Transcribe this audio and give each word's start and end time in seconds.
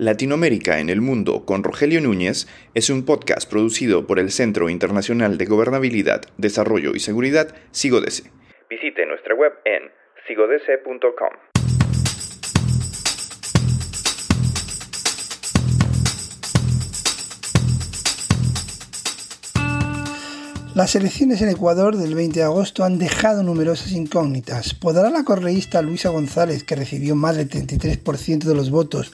Latinoamérica 0.00 0.80
en 0.80 0.88
el 0.88 1.02
Mundo 1.02 1.44
con 1.44 1.62
Rogelio 1.62 2.00
Núñez 2.00 2.46
es 2.74 2.88
un 2.88 3.04
podcast 3.04 3.46
producido 3.50 4.06
por 4.06 4.18
el 4.18 4.30
Centro 4.30 4.70
Internacional 4.70 5.36
de 5.36 5.44
Gobernabilidad, 5.44 6.22
Desarrollo 6.38 6.92
y 6.94 7.00
Seguridad, 7.00 7.54
SIGODESE. 7.72 8.30
Visite 8.70 9.04
nuestra 9.04 9.34
web 9.34 9.52
en 9.66 9.90
sigodese.com. 10.26 11.49
Las 20.80 20.96
elecciones 20.96 21.42
en 21.42 21.50
Ecuador 21.50 21.98
del 21.98 22.14
20 22.14 22.40
de 22.40 22.46
agosto 22.46 22.84
han 22.84 22.96
dejado 22.96 23.42
numerosas 23.42 23.92
incógnitas. 23.92 24.72
¿Podrá 24.72 25.10
la 25.10 25.24
correísta 25.24 25.82
Luisa 25.82 26.08
González, 26.08 26.64
que 26.64 26.74
recibió 26.74 27.14
más 27.14 27.36
del 27.36 27.50
33% 27.50 28.44
de 28.44 28.54
los 28.54 28.70
votos, 28.70 29.12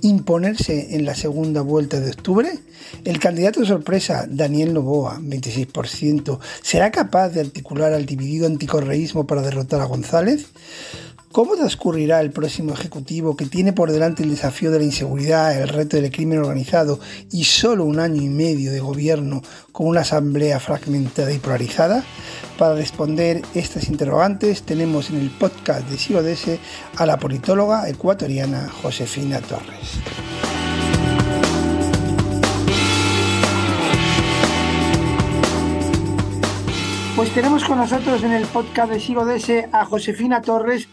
imponerse 0.00 0.94
en 0.94 1.04
la 1.04 1.16
segunda 1.16 1.60
vuelta 1.60 1.98
de 1.98 2.10
octubre? 2.12 2.60
¿El 3.04 3.18
candidato 3.18 3.64
sorpresa, 3.64 4.26
Daniel 4.30 4.72
Novoa, 4.72 5.18
26%, 5.18 6.38
será 6.62 6.92
capaz 6.92 7.30
de 7.30 7.40
articular 7.40 7.92
al 7.92 8.06
dividido 8.06 8.46
anticorreísmo 8.46 9.26
para 9.26 9.42
derrotar 9.42 9.80
a 9.80 9.86
González? 9.86 10.46
¿Cómo 11.32 11.56
transcurrirá 11.56 12.20
el 12.20 12.30
próximo 12.30 12.72
Ejecutivo 12.72 13.36
que 13.36 13.44
tiene 13.44 13.74
por 13.74 13.92
delante 13.92 14.22
el 14.22 14.30
desafío 14.30 14.70
de 14.70 14.78
la 14.78 14.84
inseguridad, 14.84 15.60
el 15.60 15.68
reto 15.68 15.96
del 15.96 16.10
crimen 16.10 16.38
organizado 16.38 16.98
y 17.30 17.44
solo 17.44 17.84
un 17.84 18.00
año 18.00 18.22
y 18.22 18.28
medio 18.28 18.72
de 18.72 18.80
gobierno 18.80 19.42
con 19.70 19.88
una 19.88 20.00
asamblea 20.00 20.58
fragmentada 20.58 21.30
y 21.30 21.38
polarizada? 21.38 22.02
Para 22.56 22.74
responder 22.74 23.42
estas 23.54 23.88
interrogantes 23.88 24.62
tenemos 24.62 25.10
en 25.10 25.16
el 25.16 25.30
podcast 25.30 25.88
de 25.88 25.98
CIODS 25.98 26.58
a 26.96 27.06
la 27.06 27.18
politóloga 27.18 27.88
ecuatoriana 27.88 28.68
Josefina 28.82 29.40
Torres. 29.40 29.98
Pues 37.18 37.34
tenemos 37.34 37.64
con 37.64 37.78
nosotros 37.78 38.22
en 38.22 38.30
el 38.30 38.46
podcast 38.46 38.92
de 38.92 39.00
SIGODS 39.00 39.72
a 39.72 39.84
Josefina 39.84 40.40
Torres, 40.40 40.88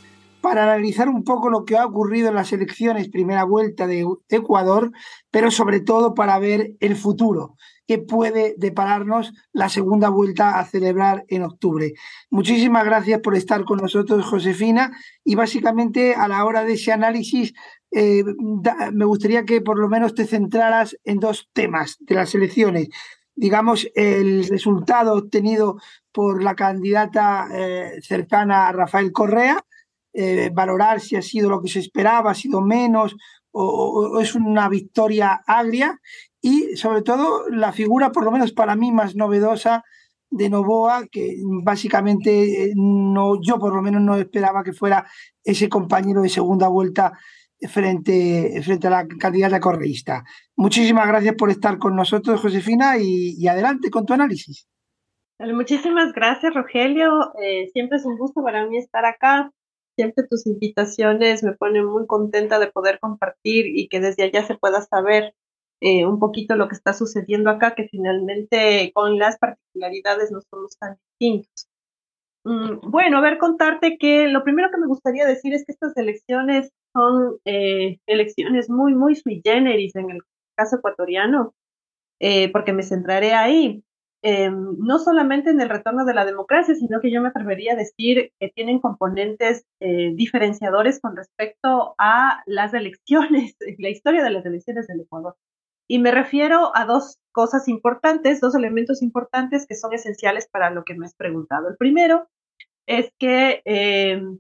para 0.46 0.62
analizar 0.62 1.10
un 1.10 1.24
poco 1.24 1.50
lo 1.50 1.66
que 1.66 1.76
ha 1.76 1.88
ocurrido 1.88 2.30
en 2.30 2.36
las 2.36 2.54
elecciones 2.54 3.10
primera 3.10 3.44
vuelta 3.46 3.88
de 3.88 4.06
Ecuador, 4.30 4.92
pero 5.32 5.50
sobre 5.50 5.80
todo 5.80 6.14
para 6.14 6.38
ver 6.38 6.76
el 6.82 6.96
futuro 6.96 7.56
que 7.88 7.98
puede 7.98 8.54
depararnos 8.56 9.34
la 9.54 9.70
segunda 9.70 10.10
vuelta 10.10 10.60
a 10.60 10.66
celebrar 10.66 11.26
en 11.30 11.42
octubre. 11.42 11.94
Muchísimas 12.30 12.86
gracias 12.86 13.22
por 13.22 13.36
estar 13.36 13.66
con 13.66 13.80
nosotros, 13.80 14.24
Josefina, 14.24 14.96
y 15.24 15.34
básicamente 15.34 16.14
a 16.14 16.28
la 16.28 16.46
hora 16.46 16.64
de 16.64 16.74
ese 16.74 16.92
análisis 16.92 17.56
eh, 17.90 18.24
me 18.94 19.06
gustaría 19.06 19.46
que 19.46 19.62
por 19.62 19.80
lo 19.80 19.90
menos 19.90 20.14
te 20.14 20.28
centraras 20.28 20.96
en 21.06 21.20
dos 21.20 21.50
temas 21.54 21.98
de 22.02 22.14
las 22.14 22.36
elecciones. 22.36 22.90
Digamos, 23.34 23.88
el 23.96 24.48
resultado 24.48 25.16
obtenido 25.16 25.78
por 26.12 26.44
la 26.44 26.54
candidata 26.54 27.48
eh, 27.52 28.00
cercana 28.04 28.68
a 28.68 28.74
Rafael 28.74 29.12
Correa, 29.12 29.65
eh, 30.16 30.50
valorar 30.54 31.02
si 31.02 31.16
ha 31.16 31.22
sido 31.22 31.50
lo 31.50 31.62
que 31.62 31.68
se 31.68 31.80
esperaba, 31.80 32.32
ha 32.32 32.36
sido 32.36 32.62
menos 32.62 33.16
o, 33.52 34.20
es 34.20 34.36
una 34.36 34.70
victoria 34.70 35.42
agria 35.46 36.00
y 36.42 36.76
sobre 36.76 37.02
todo 37.02 37.50
la 37.50 37.72
figura, 37.72 38.12
por 38.12 38.24
lo 38.24 38.32
menos 38.32 38.52
para 38.54 38.76
mí, 38.76 38.92
más 38.92 39.16
novedosa 39.16 39.84
de 40.30 40.50
Novoa, 40.50 41.06
que 41.12 41.38
básicamente 41.64 42.66
eh, 42.66 42.74
no, 42.76 43.42
yo 43.42 43.58
por 43.60 43.74
lo 43.74 43.82
menos 43.82 44.02
no 44.02 44.16
esperaba 44.16 44.64
que 44.64 44.74
fuera 44.74 45.06
ese 45.44 45.70
compañero 45.70 46.22
de 46.22 46.30
segunda 46.30 46.68
vuelta 46.68 47.14
frente, 47.70 48.62
frente 48.64 48.88
a 48.88 48.92
la 48.92 49.08
candidata 49.08 49.60
correísta. 49.60 50.24
Muchísimas 50.56 51.08
gracias 51.08 51.36
por 51.36 51.50
estar 51.50 51.78
con 51.78 51.96
nosotros, 51.96 52.42
Josefina, 52.42 52.98
y, 52.98 53.48
adelante 53.48 53.90
con 53.90 54.06
tu 54.06 54.14
análisis. 54.14 54.68
Muchísimas 55.40 56.14
gracias, 56.14 56.54
Rogelio. 56.54 57.10
Eh, 57.42 57.68
siempre 57.74 57.98
es 57.98 58.06
un 58.06 58.18
gusto 58.18 58.42
para 58.44 58.66
mí 58.66 58.78
estar 58.78 59.06
acá 59.06 59.52
siempre 59.96 60.28
tus 60.28 60.46
invitaciones 60.48 61.44
me 61.44 61.54
ponen 61.54 61.86
muy 61.86 62.06
contenta 62.08 62.60
de 62.60 62.68
poder 62.68 63.00
compartir 63.00 63.66
y 63.68 63.88
que 63.88 64.00
desde 64.00 64.24
allá 64.24 64.46
se 64.46 64.58
pueda 64.58 64.82
saber 64.82 65.34
eh, 65.82 66.06
un 66.06 66.20
poquito 66.20 66.56
lo 66.56 66.68
que 66.68 66.76
está 66.76 66.94
sucediendo 66.94 67.50
acá, 67.50 67.76
que 67.76 67.88
finalmente 67.90 68.92
con 68.94 69.18
las 69.18 69.38
particularidades 69.38 70.32
no 70.32 70.40
somos 70.50 70.78
tan 70.78 70.98
distintos. 71.20 71.68
Mm, 72.46 72.92
bueno, 72.92 73.18
a 73.18 73.22
ver, 73.22 73.38
contarte 73.40 73.98
que 73.98 74.28
lo 74.28 74.44
primero 74.44 74.70
que 74.72 74.78
me 74.78 74.88
gustaría 74.88 75.26
decir 75.26 75.54
es 75.54 75.66
que 75.66 75.72
estas 75.72 75.98
elecciones 75.98 76.72
son 76.94 77.38
eh, 77.46 78.00
elecciones 78.06 78.70
muy, 78.70 78.94
muy 78.94 79.16
sui 79.16 79.42
generis 79.44 79.96
en 79.96 80.12
el 80.12 80.22
caso 80.56 80.78
ecuatoriano, 80.78 81.54
eh, 82.20 82.52
porque 82.52 82.72
me 82.72 82.84
centraré 82.84 83.34
ahí. 83.34 83.84
Em, 84.28 84.76
no 84.80 84.98
solamente 84.98 85.52
en 85.52 85.62
el 85.62 85.70
retorno 85.70 86.04
de 86.04 86.16
la 86.16 86.26
democracia, 86.26 86.74
sino 86.74 87.00
que 87.00 87.12
yo 87.12 87.22
me 87.22 87.28
atrevería 87.28 87.74
a 87.74 87.76
decir 87.76 88.32
que 88.40 88.50
tienen 88.50 88.80
componentes 88.80 89.68
eh, 89.80 90.14
diferenciadores 90.16 91.00
con 91.00 91.16
respecto 91.16 91.94
a 92.00 92.42
las 92.48 92.74
elecciones, 92.74 93.56
la 93.78 93.90
historia 93.90 94.24
de 94.24 94.32
las 94.32 94.44
elecciones 94.44 94.88
del 94.88 95.02
Ecuador. 95.02 95.36
Y 95.88 96.00
me 96.00 96.10
refiero 96.10 96.76
a 96.76 96.86
dos 96.86 97.20
cosas 97.32 97.68
importantes, 97.68 98.42
dos 98.42 98.56
elementos 98.56 99.04
importantes 99.04 99.68
que 99.68 99.76
son 99.76 99.94
esenciales 99.94 100.48
para 100.52 100.72
lo 100.72 100.86
que 100.86 100.96
me 100.96 101.06
has 101.06 101.14
preguntado. 101.14 101.70
El 101.70 101.78
primero 101.78 102.28
es 102.88 103.12
que 103.20 103.62
em, 103.64 104.40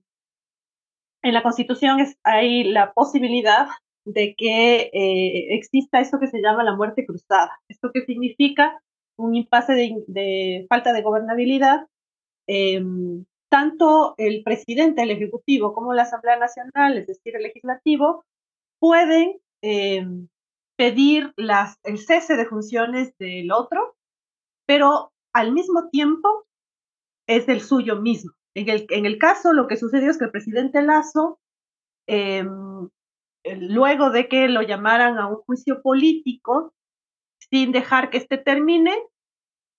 en 1.22 1.34
la 1.36 1.44
Constitución 1.44 2.00
hay 2.24 2.64
la 2.64 2.92
posibilidad 2.94 3.68
de 4.04 4.34
que 4.36 4.90
eh, 4.94 5.56
exista 5.56 6.00
eso 6.00 6.20
que 6.20 6.28
se 6.28 6.42
llama 6.42 6.64
la 6.64 6.76
muerte 6.76 7.06
cruzada. 7.06 7.52
¿Esto 7.70 7.92
qué 7.94 8.02
significa? 8.02 8.82
Un 9.18 9.36
impasse 9.36 9.74
de, 10.08 10.66
falta 10.70 10.94
de 10.94 11.02
gobernabilidad, 11.02 11.88
em, 12.48 13.26
tanto 13.50 14.16
el 14.18 14.44
presidente, 14.44 15.04
el 15.04 15.12
Ejecutivo, 15.12 15.74
como 15.74 15.94
la 15.94 16.04
Asamblea 16.04 16.38
Nacional, 16.38 16.98
es 16.98 17.08
decir, 17.08 17.36
el 17.36 17.44
Legislativo, 17.44 18.26
pueden 18.80 19.40
em, 19.62 20.28
pedir 20.78 21.34
las, 21.38 21.78
el 21.84 21.98
cese 21.98 22.36
de 22.36 22.46
funciones 22.46 23.18
del 23.18 23.52
otro, 23.52 23.96
pero 24.68 25.12
al 25.34 25.54
mismo 25.54 25.90
tiempo 25.90 26.46
es 27.28 27.46
del 27.46 27.62
suyo 27.62 28.02
mismo. 28.02 28.32
En 28.56 28.70
el, 28.70 28.86
en 28.90 29.06
el 29.06 29.18
caso, 29.18 29.54
lo 29.54 29.68
que 29.68 29.78
sucedió 29.78 30.10
es 30.10 30.18
que 30.18 30.26
el 30.26 30.32
presidente 30.32 30.82
Lazo, 30.82 31.40
em, 32.08 32.90
luego 33.44 34.10
de 34.12 34.28
que 34.28 34.48
lo 34.48 34.62
llamaran 34.62 35.18
a 35.18 35.28
un 35.28 35.38
juicio 35.38 35.82
político, 35.82 36.74
sin 37.50 37.72
dejar 37.72 38.10
que 38.10 38.18
este 38.18 38.38
termine, 38.38 38.94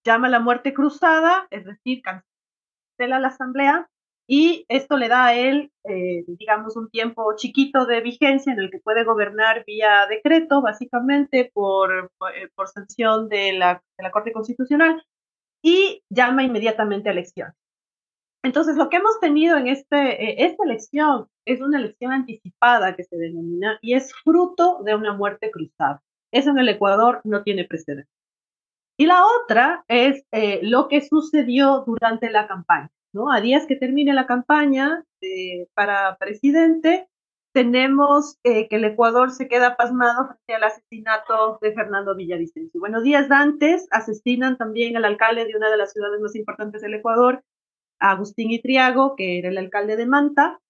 llama 0.05 0.29
la 0.29 0.41
muerte 0.41 0.73
cruzada, 0.73 1.49
es 1.51 1.65
decir, 1.65 2.03
cancela 2.03 3.19
la 3.19 3.29
asamblea 3.29 3.89
y 4.29 4.65
esto 4.69 4.97
le 4.97 5.09
da 5.09 5.27
a 5.27 5.35
él, 5.35 5.71
eh, 5.85 6.25
digamos, 6.27 6.77
un 6.77 6.91
tiempo 6.91 7.35
chiquito 7.37 7.87
de 7.87 8.01
vigencia 8.01 8.53
en 8.53 8.59
el 8.59 8.71
que 8.71 8.81
puede 8.81 9.05
gobernar 9.05 9.65
vía 9.65 10.07
decreto, 10.09 10.61
básicamente 10.63 11.51
por, 11.55 12.11
por, 12.55 12.69
sanción 12.69 13.29
de 13.29 13.53
la, 13.53 13.83
de 13.97 14.03
la 14.03 14.11
Corte 14.11 14.33
Constitucional, 14.33 15.05
y 15.63 16.03
llama 16.11 16.43
inmediatamente 16.43 17.09
a 17.09 17.13
elección. 17.13 17.53
Entonces, 18.45 18.77
lo 18.77 18.89
que 18.89 18.99
hemos 18.99 19.19
tenido 19.21 19.57
en 19.57 19.69
este, 19.69 19.97
eh, 19.97 20.47
esta 20.47 20.65
elección 20.65 21.29
es 21.45 21.61
una 21.61 21.79
elección 21.79 22.13
anticipada 22.13 22.95
que 22.97 23.05
se 23.05 23.17
denomina 23.17 23.79
y 23.81 23.95
es 23.95 24.13
fruto 24.25 24.83
de 24.85 24.95
una 24.95 25.15
muerte 25.15 25.51
cruzada. 25.51 26.03
Eso 26.33 26.51
en 26.51 26.59
el 26.59 26.69
Ecuador 26.69 27.21
no 27.25 27.43
tiene 27.43 27.65
precedente. 27.65 28.11
Y 28.99 29.07
la 29.07 29.23
otra 29.43 29.85
es 29.89 30.25
eh, 30.33 30.61
lo 30.63 30.89
que 30.89 31.03
sucedió 31.03 31.85
durante 31.87 32.31
la 32.31 32.47
campaña. 32.49 32.91
¿no? 33.13 33.31
A 33.31 33.41
días 33.41 33.67
que 33.67 33.77
termine 33.77 34.13
la 34.15 34.27
campaña 34.27 35.05
eh, 35.21 35.67
para 35.75 36.17
presidente, 36.19 37.09
tenemos 37.57 38.37
eh, 38.45 38.69
que 38.69 38.77
el 38.77 38.85
Ecuador 38.85 39.31
se 39.31 39.49
queda 39.49 39.77
pasmado 39.77 40.27
frente 40.27 40.55
al 40.55 40.65
asesinato 40.65 41.59
de 41.63 41.73
Fernando 41.73 42.15
Villavicencio. 42.15 42.79
Bueno, 42.79 43.01
días 43.01 43.31
antes 43.31 43.87
asesinan 43.91 44.59
también 44.59 44.97
al 44.97 45.07
alcalde 45.07 45.47
de 45.47 45.57
una 45.57 45.71
de 45.71 45.79
las 45.79 45.93
ciudades 45.93 46.21
más 46.21 46.35
importantes 46.37 46.83
del 46.83 46.95
Ecuador, 46.95 47.43
Agustín 47.99 48.51
Itriago, 48.51 49.17
que 49.17 49.39
era 49.39 49.49
el 49.49 49.57
alcalde 49.57 49.97
de 49.97 50.05
Manta, 50.05 50.61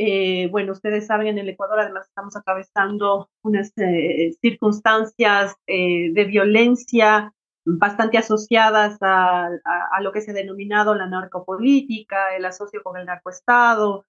eh, 0.00 0.46
bueno, 0.52 0.72
ustedes 0.72 1.06
saben, 1.06 1.26
en 1.26 1.38
el 1.38 1.48
Ecuador 1.48 1.80
además 1.80 2.06
estamos 2.06 2.36
atravesando 2.36 3.28
unas 3.42 3.72
eh, 3.78 4.32
circunstancias 4.40 5.56
eh, 5.66 6.12
de 6.12 6.24
violencia 6.24 7.34
bastante 7.64 8.16
asociadas 8.16 8.96
a, 9.00 9.50
lo 10.00 10.12
que 10.12 10.20
se 10.20 10.30
ha 10.30 10.34
denominado 10.34 10.94
la 10.94 11.08
narcopolítica, 11.08 12.36
el 12.36 12.44
asocio 12.44 12.80
con 12.84 12.96
el 12.96 13.06
narcoestado, 13.06 14.04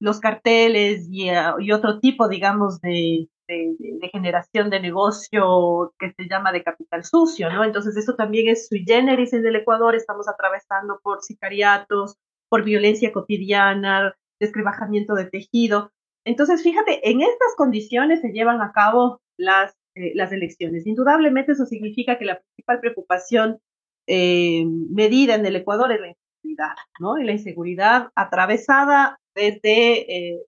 los 0.00 0.20
carteles 0.20 1.06
y, 1.10 1.30
otro 1.72 2.00
tipo, 2.00 2.28
digamos, 2.28 2.80
de, 2.80 3.28
de, 3.46 4.10
generación 4.12 4.68
de 4.68 4.80
negocio 4.80 5.94
que 5.98 6.12
se 6.12 6.28
llama 6.28 6.52
de 6.52 6.64
capital 6.64 7.04
sucio, 7.04 7.50
¿no? 7.50 7.64
Entonces, 7.64 7.96
eso 7.96 8.16
también 8.16 8.48
es 8.48 8.66
sui 8.68 8.84
generis 8.84 9.32
en 9.32 9.46
el 9.46 9.56
Ecuador, 9.56 9.94
estamos 9.94 10.28
atravesando 10.28 10.98
por 11.02 11.22
sicariatos, 11.22 12.16
por 12.48 12.64
violencia 12.64 13.12
cotidiana, 13.12 14.14
descrebajamiento 14.40 15.14
de 15.14 15.26
tejido. 15.26 15.90
Entonces, 16.24 16.62
fíjate, 16.62 17.08
en 17.08 17.20
estas 17.20 17.54
condiciones 17.56 18.20
se 18.20 18.32
llevan 18.32 18.60
a 18.60 18.72
cabo 18.72 19.20
las, 19.38 19.74
eh, 19.94 20.12
las 20.14 20.32
elecciones. 20.32 20.86
Indudablemente 20.86 21.52
eso 21.52 21.66
significa 21.66 22.18
que 22.18 22.24
la 22.24 22.40
principal 22.40 22.80
preocupación 22.80 23.60
eh, 24.08 24.64
medida 24.90 25.34
en 25.34 25.46
el 25.46 25.56
Ecuador 25.56 25.92
es 25.92 26.00
la 26.00 26.08
inseguridad, 26.08 26.74
¿no? 27.00 27.18
Y 27.18 27.24
la 27.24 27.32
inseguridad 27.32 28.10
atravesada 28.14 29.18
desde, 29.34 30.32
eh, 30.32 30.40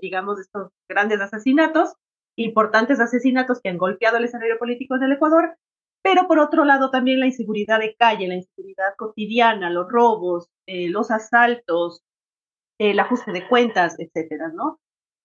digamos, 0.00 0.40
estos 0.40 0.70
grandes 0.88 1.20
asesinatos, 1.20 1.94
importantes 2.36 3.00
asesinatos 3.00 3.60
que 3.60 3.68
han 3.68 3.78
golpeado 3.78 4.16
el 4.16 4.24
escenario 4.24 4.58
político 4.58 4.98
del 4.98 5.12
Ecuador, 5.12 5.56
pero 6.02 6.28
por 6.28 6.38
otro 6.38 6.64
lado 6.64 6.90
también 6.90 7.20
la 7.20 7.26
inseguridad 7.26 7.80
de 7.80 7.96
calle, 7.96 8.28
la 8.28 8.36
inseguridad 8.36 8.94
cotidiana, 8.96 9.70
los 9.70 9.88
robos, 9.88 10.48
los 10.66 11.10
asaltos, 11.10 12.02
el 12.78 12.98
ajuste 12.98 13.32
de 13.32 13.46
cuentas, 13.48 13.96
etcétera, 13.98 14.48
¿no? 14.54 14.78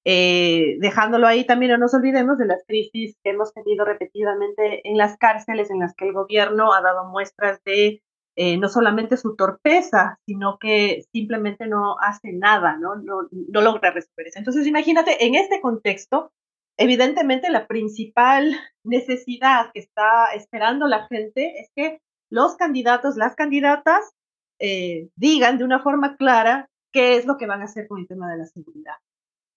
Eh, 0.03 0.77
dejándolo 0.79 1.27
ahí 1.27 1.45
también 1.45 1.73
no 1.73 1.77
nos 1.77 1.93
olvidemos 1.93 2.39
de 2.39 2.47
las 2.47 2.63
crisis 2.65 3.15
que 3.23 3.31
hemos 3.31 3.53
tenido 3.53 3.85
repetidamente 3.85 4.87
en 4.89 4.97
las 4.97 5.15
cárceles 5.17 5.69
en 5.69 5.79
las 5.79 5.93
que 5.93 6.07
el 6.07 6.13
gobierno 6.13 6.73
ha 6.73 6.81
dado 6.81 7.05
muestras 7.05 7.63
de 7.63 8.01
eh, 8.35 8.57
no 8.57 8.69
solamente 8.69 9.17
su 9.17 9.35
torpeza, 9.35 10.17
sino 10.25 10.57
que 10.57 11.03
simplemente 11.11 11.67
no 11.67 11.97
hace 11.99 12.31
nada, 12.31 12.77
¿no? 12.77 12.95
No, 12.95 13.27
no 13.31 13.61
logra 13.61 13.91
resolver 13.91 14.27
eso. 14.27 14.39
Entonces, 14.39 14.65
imagínate, 14.65 15.25
en 15.25 15.35
este 15.35 15.59
contexto, 15.59 16.31
evidentemente 16.77 17.49
la 17.51 17.67
principal 17.67 18.55
necesidad 18.85 19.71
que 19.73 19.81
está 19.81 20.33
esperando 20.33 20.87
la 20.87 21.07
gente 21.07 21.59
es 21.59 21.71
que 21.75 21.99
los 22.31 22.55
candidatos, 22.55 23.17
las 23.17 23.35
candidatas, 23.35 24.13
eh, 24.59 25.09
digan 25.15 25.57
de 25.57 25.65
una 25.65 25.79
forma 25.79 26.15
clara 26.15 26.69
qué 26.91 27.15
es 27.15 27.25
lo 27.25 27.37
que 27.37 27.47
van 27.47 27.61
a 27.61 27.65
hacer 27.65 27.87
con 27.87 27.99
el 27.99 28.07
tema 28.07 28.31
de 28.31 28.37
la 28.37 28.45
seguridad. 28.45 28.95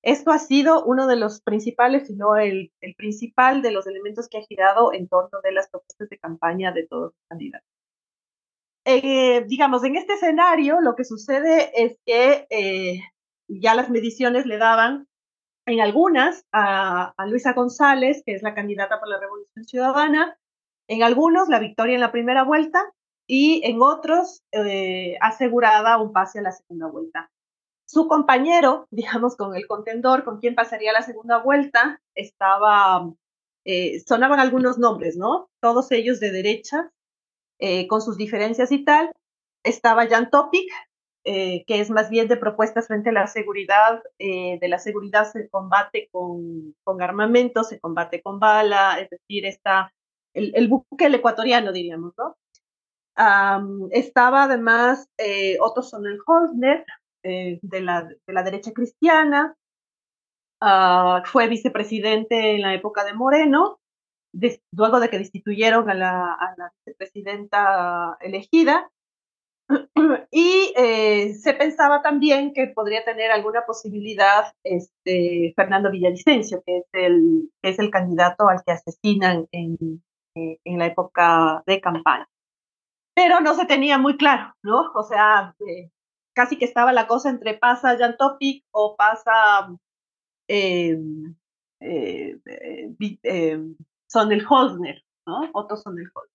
Esto 0.02 0.32
ha 0.32 0.38
sido 0.38 0.84
uno 0.84 1.06
de 1.06 1.16
los 1.16 1.40
principales, 1.40 2.08
si 2.08 2.14
no 2.14 2.36
el, 2.36 2.70
principal 2.96 3.62
de 3.62 3.70
los 3.70 3.86
elementos 3.86 4.28
que 4.28 4.38
ha 4.38 4.42
girado 4.42 4.92
en 4.92 5.08
torno 5.08 5.40
de 5.42 5.52
las 5.52 5.70
propuestas 5.70 6.10
de 6.10 6.18
campaña 6.18 6.72
de 6.72 6.86
todos 6.86 7.12
los 7.12 7.26
candidatos. 7.28 7.68
Eh, 8.84 9.44
digamos, 9.48 9.82
en 9.82 9.96
este 9.96 10.12
escenario 10.12 10.82
lo 10.82 10.94
que 10.94 11.04
sucede 11.04 11.70
es 11.74 11.98
que 12.04 12.46
eh, 12.50 13.00
ya 13.48 13.74
las 13.74 13.88
mediciones 13.88 14.44
le 14.44 14.58
daban 14.58 15.08
en 15.66 15.80
algunas 15.80 16.44
a, 16.52 17.14
Luisa 17.26 17.54
González, 17.54 18.22
que 18.26 18.34
es 18.34 18.42
la 18.42 18.54
candidata 18.54 19.00
por 19.00 19.08
la 19.08 19.18
Revolución 19.18 19.64
Ciudadana, 19.64 20.36
en 20.86 21.02
algunos 21.02 21.48
la 21.48 21.60
victoria 21.60 21.94
en 21.94 22.02
la 22.02 22.12
primera 22.12 22.44
vuelta 22.44 22.92
y 23.26 23.62
en 23.64 23.80
otros 23.80 24.42
eh, 24.52 25.16
asegurada 25.20 25.98
un 25.98 26.12
pase 26.12 26.40
a 26.40 26.42
la 26.42 26.52
segunda 26.52 26.88
vuelta. 26.88 27.30
Su 27.86 28.08
compañero, 28.08 28.86
digamos, 28.90 29.36
con 29.36 29.54
el 29.56 29.66
contendor, 29.66 30.24
con 30.24 30.40
quien 30.40 30.54
pasaría 30.54 30.92
la 30.92 31.02
segunda 31.02 31.38
vuelta, 31.38 32.00
estaba, 32.14 33.10
eh, 33.64 34.02
sonaban 34.06 34.40
algunos 34.40 34.78
nombres, 34.78 35.16
¿no? 35.16 35.48
Todos 35.60 35.90
ellos 35.92 36.20
de 36.20 36.32
derecha, 36.32 36.90
eh, 37.58 37.86
con 37.88 38.02
sus 38.02 38.16
diferencias 38.16 38.72
y 38.72 38.84
tal. 38.84 39.12
Estaba 39.64 40.06
Jan 40.06 40.30
Topic, 40.30 40.70
eh, 41.24 41.64
que 41.66 41.80
es 41.80 41.90
más 41.90 42.10
bien 42.10 42.28
de 42.28 42.36
propuestas 42.36 42.88
frente 42.88 43.10
a 43.10 43.12
la 43.12 43.26
seguridad. 43.26 44.02
de 44.18 44.68
la 44.68 44.78
seguridad 44.78 45.30
se 45.30 45.48
combate 45.48 46.08
con, 46.12 46.74
con 46.84 47.02
armamento, 47.02 47.64
se 47.64 47.80
combate 47.80 48.22
con 48.22 48.40
bala, 48.40 49.00
es 49.00 49.10
decir, 49.10 49.46
está 49.46 49.92
el, 50.34 50.52
el 50.56 50.68
buque 50.68 51.06
el 51.06 51.14
ecuatoriano, 51.14 51.72
diríamos, 51.72 52.14
¿no? 52.18 52.36
Estaba 53.90 54.44
además 54.44 55.08
Otto 55.60 55.82
Sonnenholzner, 55.82 56.84
eh, 57.26 57.58
de, 57.62 57.80
la, 57.80 58.02
de, 58.02 58.32
la, 58.34 58.42
derecha 58.42 58.72
cristiana, 58.72 59.56
uh, 60.60 61.24
fue 61.24 61.48
vicepresidente 61.48 62.56
en 62.56 62.60
la 62.60 62.74
época 62.74 63.02
de 63.02 63.14
Moreno, 63.14 63.80
luego 64.72 65.00
de 65.00 65.08
que 65.08 65.18
destituyeron 65.18 65.88
a 65.88 65.94
la, 65.94 66.72
vicepresidenta 66.84 68.18
elegida, 68.20 68.90
y 70.30 70.74
eh, 70.76 71.32
se 71.32 71.54
pensaba 71.54 72.02
también 72.02 72.52
que 72.52 72.66
podría 72.66 73.02
tener 73.06 73.30
alguna 73.30 73.64
posibilidad 73.64 74.52
este, 74.62 75.54
Fernando 75.56 75.90
Villavicencio, 75.90 76.62
que 76.66 76.78
es, 76.78 76.84
el, 76.92 77.50
que 77.62 77.70
es 77.70 77.78
el 77.78 77.90
candidato 77.90 78.48
al 78.48 78.62
que 78.66 78.72
asesinan 78.72 79.48
en, 79.50 80.02
eh, 80.34 80.58
en 80.64 80.78
la 80.78 80.86
época 80.86 81.62
de 81.66 81.80
campaña. 81.80 82.28
Pero 83.14 83.40
no 83.40 83.54
se 83.54 83.66
tenía 83.66 83.98
muy 83.98 84.16
claro, 84.16 84.54
¿no? 84.62 84.90
O 84.94 85.02
sea, 85.02 85.54
eh, 85.66 85.90
casi 86.34 86.58
que 86.58 86.64
estaba 86.64 86.92
la 86.92 87.06
cosa 87.06 87.30
entre 87.30 87.54
pasa 87.54 87.96
Jan 87.96 88.16
Topic 88.16 88.64
o 88.72 88.96
pasa 88.96 89.68
eh, 90.48 90.98
eh, 91.80 92.38
eh, 93.22 93.60
Holzner, 94.48 95.02
¿no? 95.26 95.50
Otto 95.52 95.76
Sonderholzner. 95.76 96.34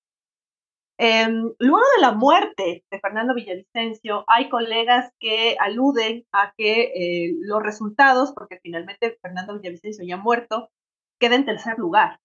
Em, 1.02 1.54
luego 1.60 1.86
de 1.96 2.02
la 2.02 2.12
muerte 2.12 2.84
de 2.92 3.00
Fernando 3.00 3.34
Villavicencio, 3.34 4.25
hay 4.28 4.50
colegas 4.50 5.10
que 5.18 5.56
aluden 5.58 6.25
a 6.34 6.54
que 6.58 6.92
eh, 6.94 7.36
los 7.40 7.64
resultados, 7.64 8.34
porque 8.34 8.60
finalmente 8.62 9.18
Fernando 9.22 9.58
Villavicencio 9.58 10.06
ya 10.06 10.18
muerto, 10.18 10.70
queda 11.18 11.36
en 11.36 11.46
tercer 11.46 11.80
lugar. 11.80 12.20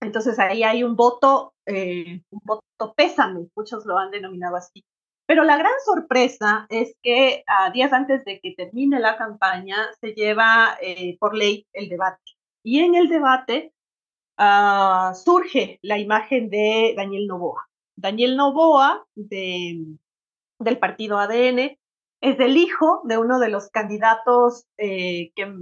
Entonces 0.00 0.38
ahí 0.38 0.62
hay 0.62 0.84
un 0.84 0.94
voto, 0.94 1.54
un 1.66 2.40
voto 2.44 2.94
pésame, 2.96 3.48
muchos 3.54 3.84
lo 3.86 3.98
han 3.98 4.10
denominado 4.10 4.56
así, 4.56 4.84
pero 5.26 5.42
la 5.42 5.56
gran 5.56 5.72
sorpresa 5.84 6.66
es 6.70 6.94
que 7.02 7.42
a 7.48 7.70
días 7.70 7.92
antes 7.92 8.24
de 8.24 8.40
que 8.40 8.54
termine 8.56 9.00
la 9.00 9.16
campaña 9.16 9.76
se 10.00 10.12
lleva 10.14 10.78
eh, 10.80 11.16
por 11.18 11.34
ley 11.34 11.66
el 11.72 11.88
debate. 11.88 12.22
Y 12.62 12.80
en 12.80 12.94
el 12.94 13.08
debate 13.08 13.72
uh, 14.38 15.14
surge 15.14 15.80
la 15.82 15.98
imagen 15.98 16.48
de 16.48 16.94
Daniel 16.96 17.26
Novoa. 17.26 17.68
Daniel 17.96 18.36
Novoa 18.36 19.04
de, 19.16 19.84
del 20.60 20.78
partido 20.78 21.18
ADN 21.18 21.76
es 22.20 22.40
el 22.40 22.56
hijo 22.56 23.02
de 23.04 23.18
uno 23.18 23.40
de 23.40 23.48
los 23.48 23.68
candidatos 23.70 24.64
eh, 24.78 25.32
que, 25.34 25.52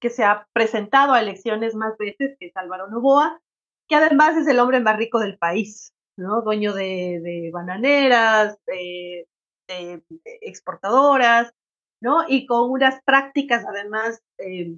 que 0.00 0.10
se 0.10 0.24
ha 0.24 0.46
presentado 0.52 1.14
a 1.14 1.20
elecciones 1.20 1.74
más 1.74 1.96
veces, 1.96 2.36
que 2.38 2.46
es 2.46 2.56
Álvaro 2.56 2.88
Novoa, 2.88 3.40
que 3.88 3.96
además 3.96 4.36
es 4.36 4.46
el 4.46 4.58
hombre 4.58 4.80
más 4.80 4.96
rico 4.96 5.20
del 5.20 5.38
país. 5.38 5.92
¿no? 6.16 6.42
Dueño 6.42 6.72
de, 6.72 7.50
bananeras, 7.52 8.58
de, 8.66 9.26
exportadoras, 10.40 11.52
¿no? 12.00 12.24
Y 12.28 12.46
con 12.46 12.70
unas 12.70 13.02
prácticas 13.04 13.64
además 13.66 14.22
eh, 14.38 14.76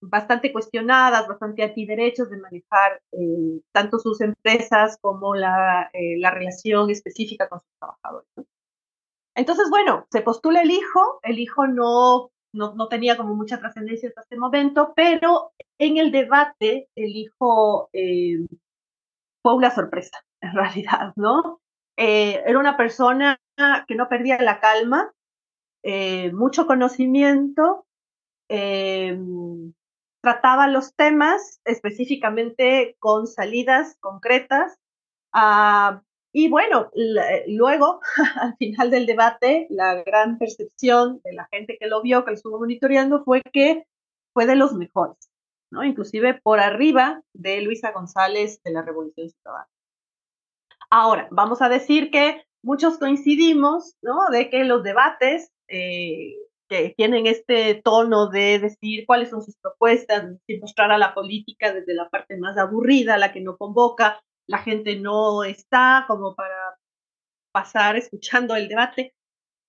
bastante 0.00 0.52
cuestionadas, 0.52 1.28
bastante 1.28 1.62
antiderechos 1.62 2.30
de 2.30 2.38
manejar 2.38 3.02
eh, 3.12 3.60
tanto 3.72 3.98
sus 3.98 4.20
empresas 4.20 4.96
como 5.00 5.34
la, 5.34 5.90
eh, 5.92 6.18
la, 6.18 6.30
relación 6.30 6.90
específica 6.90 7.48
con 7.48 7.60
sus 7.60 7.70
trabajadores. 7.78 8.28
Entonces, 9.34 9.68
bueno, 9.68 10.06
se 10.10 10.22
postula 10.22 10.62
el 10.62 10.70
hijo, 10.70 11.20
el 11.22 11.38
hijo 11.38 11.66
no, 11.66 12.30
no, 12.52 12.74
no 12.74 12.88
tenía 12.88 13.16
como 13.16 13.34
mucha 13.34 13.58
trascendencia 13.58 14.08
hasta 14.08 14.22
este 14.22 14.36
momento, 14.36 14.92
pero 14.94 15.52
en 15.78 15.96
el 15.96 16.10
debate 16.10 16.88
el 16.94 17.16
hijo 17.16 17.90
fue 19.42 19.54
una 19.54 19.70
sorpresa 19.70 20.18
en 20.40 20.54
realidad, 20.54 21.12
¿no? 21.16 21.60
Eh, 21.96 22.42
era 22.46 22.58
una 22.58 22.76
persona 22.76 23.38
que 23.86 23.94
no 23.94 24.08
perdía 24.08 24.40
la 24.40 24.58
calma, 24.58 25.12
eh, 25.82 26.32
mucho 26.32 26.66
conocimiento, 26.66 27.86
eh, 28.48 29.18
trataba 30.22 30.66
los 30.66 30.94
temas 30.94 31.60
específicamente 31.64 32.96
con 32.98 33.26
salidas 33.26 33.96
concretas. 34.00 34.78
Ah, 35.32 36.02
y 36.32 36.48
bueno, 36.48 36.90
luego, 37.48 38.00
al 38.40 38.56
final 38.56 38.90
del 38.90 39.06
debate, 39.06 39.66
la 39.70 40.02
gran 40.02 40.38
percepción 40.38 41.20
de 41.24 41.32
la 41.32 41.48
gente 41.50 41.76
que 41.78 41.88
lo 41.88 42.02
vio, 42.02 42.24
que 42.24 42.30
lo 42.30 42.36
estuvo 42.36 42.58
monitoreando, 42.58 43.24
fue 43.24 43.42
que 43.52 43.84
fue 44.32 44.46
de 44.46 44.54
los 44.54 44.74
mejores, 44.74 45.30
¿no? 45.72 45.82
Inclusive 45.82 46.34
por 46.34 46.60
arriba 46.60 47.22
de 47.32 47.60
Luisa 47.62 47.90
González 47.92 48.62
de 48.62 48.72
la 48.72 48.82
Revolución 48.82 49.28
Ciudadana. 49.28 49.68
Ahora, 50.88 51.28
vamos 51.30 51.62
a 51.62 51.68
decir 51.68 52.10
que 52.10 52.44
muchos 52.62 52.98
coincidimos, 52.98 53.96
¿no? 54.02 54.28
De 54.30 54.50
que 54.50 54.64
los 54.64 54.84
debates 54.84 55.50
eh, 55.68 56.36
que 56.68 56.94
tienen 56.96 57.26
este 57.26 57.74
tono 57.82 58.28
de 58.28 58.60
decir 58.60 59.04
cuáles 59.04 59.30
son 59.30 59.42
sus 59.42 59.56
propuestas, 59.56 60.36
de 60.46 60.58
mostrar 60.60 60.92
a 60.92 60.98
la 60.98 61.14
política 61.14 61.72
desde 61.72 61.94
la 61.94 62.08
parte 62.08 62.36
más 62.38 62.56
aburrida, 62.56 63.18
la 63.18 63.32
que 63.32 63.40
no 63.40 63.56
convoca, 63.56 64.22
la 64.50 64.58
gente 64.58 64.96
no 64.96 65.44
está 65.44 66.04
como 66.08 66.34
para 66.34 66.76
pasar 67.52 67.96
escuchando 67.96 68.56
el 68.56 68.68
debate. 68.68 69.14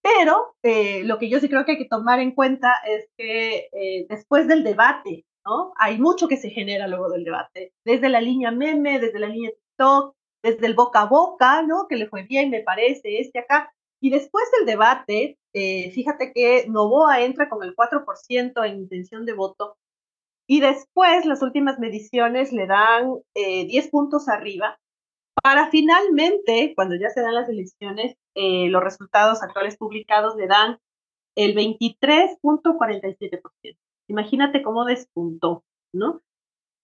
Pero 0.01 0.55
eh, 0.63 1.03
lo 1.03 1.19
que 1.19 1.29
yo 1.29 1.39
sí 1.39 1.47
creo 1.47 1.63
que 1.65 1.73
hay 1.73 1.77
que 1.77 1.87
tomar 1.87 2.19
en 2.19 2.31
cuenta 2.31 2.73
es 2.87 3.07
que 3.15 3.69
eh, 3.71 4.07
después 4.09 4.47
del 4.47 4.63
debate, 4.63 5.25
¿no? 5.45 5.73
Hay 5.77 5.99
mucho 5.99 6.27
que 6.27 6.37
se 6.37 6.49
genera 6.49 6.87
luego 6.87 7.09
del 7.09 7.23
debate, 7.23 7.73
desde 7.85 8.09
la 8.09 8.21
línea 8.21 8.49
meme, 8.51 8.99
desde 8.99 9.19
la 9.19 9.27
línea 9.27 9.51
TikTok, 9.51 10.15
desde 10.43 10.65
el 10.65 10.73
boca 10.73 11.01
a 11.01 11.05
boca, 11.05 11.61
¿no? 11.61 11.85
Que 11.87 11.97
le 11.97 12.07
fue 12.09 12.23
bien, 12.23 12.49
me 12.49 12.63
parece, 12.63 13.19
este 13.19 13.39
acá. 13.39 13.71
Y 14.01 14.09
después 14.09 14.45
del 14.57 14.65
debate, 14.65 15.37
eh, 15.53 15.91
fíjate 15.91 16.33
que 16.33 16.65
Novoa 16.67 17.21
entra 17.21 17.47
con 17.47 17.63
el 17.63 17.75
4% 17.75 18.65
en 18.65 18.77
intención 18.77 19.25
de 19.25 19.33
voto 19.33 19.77
y 20.51 20.59
después 20.59 21.25
las 21.25 21.41
últimas 21.41 21.79
mediciones 21.79 22.51
le 22.51 22.67
dan 22.67 23.13
10 23.33 23.89
puntos 23.89 24.27
arriba 24.27 24.77
para 25.41 25.69
finalmente, 25.69 26.73
cuando 26.75 26.95
ya 26.95 27.09
se 27.09 27.21
dan 27.21 27.35
las 27.35 27.47
elecciones, 27.47 28.17
los 28.35 28.83
resultados 28.83 29.41
actuales 29.43 29.77
publicados 29.77 30.35
le 30.35 30.47
dan 30.47 30.77
el 31.37 31.55
23.47%. 31.55 33.77
Imagínate 34.09 34.61
cómo 34.61 34.83
despuntó, 34.83 35.63
¿no? 35.95 36.19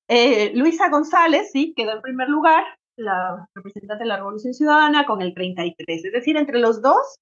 Eh, 0.07 0.53
Luisa 0.55 0.89
González, 0.89 1.51
sí, 1.51 1.73
quedó 1.75 1.91
en 1.91 2.01
primer 2.01 2.29
lugar, 2.29 2.63
la 2.97 3.49
representante 3.53 4.05
de 4.05 4.07
la 4.07 4.15
Revolución 4.15 4.53
Ciudadana, 4.53 5.05
con 5.05 5.21
el 5.21 5.33
33. 5.33 6.05
Es 6.05 6.13
decir, 6.13 6.37
entre 6.37 6.59
los 6.59 6.81
dos 6.81 7.17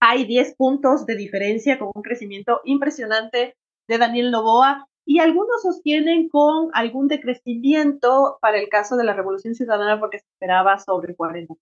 hay 0.00 0.26
10 0.26 0.54
puntos 0.54 1.06
de 1.06 1.16
diferencia 1.16 1.80
con 1.80 1.90
un 1.92 2.02
crecimiento 2.02 2.60
impresionante 2.62 3.56
de 3.88 3.98
Daniel 3.98 4.30
Novoa 4.30 4.86
y 5.04 5.18
algunos 5.18 5.62
sostienen 5.62 6.28
con 6.28 6.70
algún 6.72 7.08
decrecimiento 7.08 8.38
para 8.40 8.58
el 8.58 8.68
caso 8.68 8.96
de 8.96 9.04
la 9.04 9.14
Revolución 9.14 9.54
Ciudadana 9.54 9.98
porque 9.98 10.18
se 10.18 10.26
esperaba 10.26 10.78
sobre 10.78 11.14
40. 11.14 11.54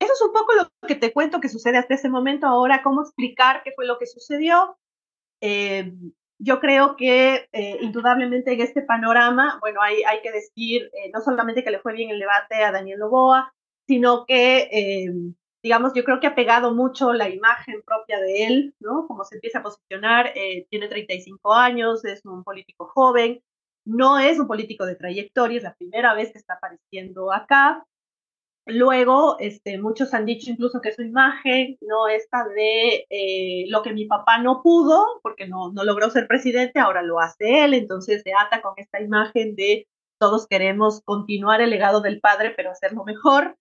Eso 0.00 0.12
es 0.12 0.22
un 0.22 0.32
poco 0.32 0.52
lo 0.54 0.88
que 0.88 0.96
te 0.96 1.12
cuento 1.12 1.40
que 1.40 1.48
sucede 1.48 1.78
hasta 1.78 1.94
ese 1.94 2.08
momento. 2.08 2.46
Ahora, 2.46 2.82
¿cómo 2.82 3.02
explicar 3.02 3.62
qué 3.62 3.72
fue 3.76 3.86
lo 3.86 3.98
que 3.98 4.06
sucedió? 4.06 4.76
Eh, 5.40 5.92
yo 6.44 6.58
creo 6.58 6.96
que 6.96 7.48
eh, 7.52 7.78
indudablemente 7.80 8.52
en 8.52 8.60
este 8.60 8.82
panorama, 8.82 9.58
bueno, 9.60 9.80
hay, 9.80 10.02
hay 10.02 10.20
que 10.22 10.32
decir 10.32 10.90
eh, 10.92 11.10
no 11.14 11.20
solamente 11.20 11.62
que 11.62 11.70
le 11.70 11.78
fue 11.78 11.92
bien 11.92 12.10
el 12.10 12.18
debate 12.18 12.64
a 12.64 12.72
Daniel 12.72 12.98
Novoa, 12.98 13.54
sino 13.86 14.26
que, 14.26 14.68
eh, 14.72 15.12
digamos, 15.62 15.92
yo 15.94 16.04
creo 16.04 16.20
que 16.20 16.26
ha 16.26 16.34
pegado 16.34 16.74
mucho 16.74 17.12
la 17.12 17.28
imagen 17.28 17.82
propia 17.82 18.20
de 18.20 18.46
él, 18.46 18.74
¿no? 18.80 19.06
Como 19.06 19.24
se 19.24 19.36
empieza 19.36 19.60
a 19.60 19.62
posicionar, 19.62 20.32
tiene 20.70 20.88
35 20.88 21.54
años, 21.54 22.04
es 22.04 22.24
un 22.24 22.42
político 22.44 22.86
joven, 22.86 23.42
no 23.84 24.18
es 24.18 24.38
un 24.38 24.46
político 24.48 24.86
de 24.86 24.96
trayectoria, 24.96 25.58
es 25.58 25.64
la 25.64 25.74
primera 25.74 26.14
vez 26.14 26.32
que 26.32 26.38
está 26.38 26.54
apareciendo 26.54 27.32
acá, 27.32 27.86
Luego, 28.66 29.38
este, 29.40 29.76
muchos 29.78 30.14
han 30.14 30.24
dicho 30.24 30.48
incluso 30.48 30.80
que 30.80 30.92
su 30.92 31.02
imagen 31.02 31.78
no 31.80 32.06
está 32.06 32.46
de 32.46 33.06
eh, 33.10 33.64
lo 33.68 33.82
que 33.82 33.92
mi 33.92 34.04
papá 34.06 34.38
no 34.38 34.62
pudo, 34.62 35.04
porque 35.22 35.48
no, 35.48 35.72
no 35.72 35.82
logró 35.82 36.10
ser 36.10 36.28
presidente, 36.28 36.78
ahora 36.78 37.02
lo 37.02 37.18
hace 37.18 37.64
él, 37.64 37.74
entonces 37.74 38.22
se 38.22 38.32
ata 38.32 38.62
con 38.62 38.74
esta 38.76 39.00
imagen 39.00 39.56
de 39.56 39.88
todos 40.20 40.46
queremos 40.46 41.00
continuar 41.04 41.60
el 41.60 41.70
legado 41.70 42.00
del 42.00 42.20
padre, 42.20 42.52
pero 42.56 42.70
hacerlo 42.70 43.02
mejor, 43.04 43.56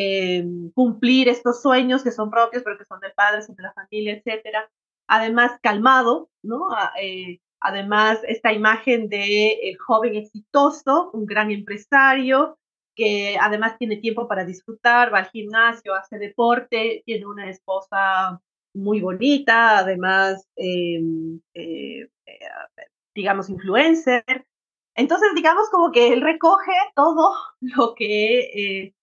eh, 0.00 0.44
cumplir 0.74 1.28
estos 1.28 1.60
sueños 1.60 2.04
que 2.04 2.12
son 2.12 2.30
propios, 2.30 2.62
pero 2.62 2.78
que 2.78 2.84
son 2.84 3.00
del 3.00 3.12
padre, 3.14 3.42
son 3.42 3.56
de 3.56 3.64
la 3.64 3.72
familia, 3.72 4.14
etcétera. 4.14 4.70
Además, 5.08 5.58
calmado, 5.60 6.30
¿no? 6.40 6.68
Ah, 6.70 6.92
eh, 7.02 7.40
además, 7.58 8.20
esta 8.28 8.52
imagen 8.52 9.08
de 9.08 9.54
el 9.68 9.76
joven 9.76 10.14
exitoso, 10.14 11.10
un 11.12 11.26
gran 11.26 11.50
empresario, 11.50 12.58
que 12.94 13.36
además 13.40 13.76
tiene 13.76 13.96
tiempo 13.96 14.28
para 14.28 14.44
disfrutar, 14.44 15.12
va 15.12 15.18
al 15.18 15.30
gimnasio, 15.30 15.94
hace 15.94 16.18
deporte, 16.18 17.02
tiene 17.04 17.26
una 17.26 17.50
esposa 17.50 18.40
muy 18.74 19.00
bonita, 19.00 19.78
además, 19.78 20.46
em, 20.54 21.40
eh, 21.54 22.08
eh, 22.26 22.38
digamos, 23.16 23.50
influencer. 23.50 24.46
Entonces, 24.94 25.30
digamos 25.34 25.68
como 25.70 25.90
que 25.90 26.12
él 26.12 26.20
recoge 26.20 26.72
todo 26.94 27.34
lo 27.60 27.94
que, 27.96 28.94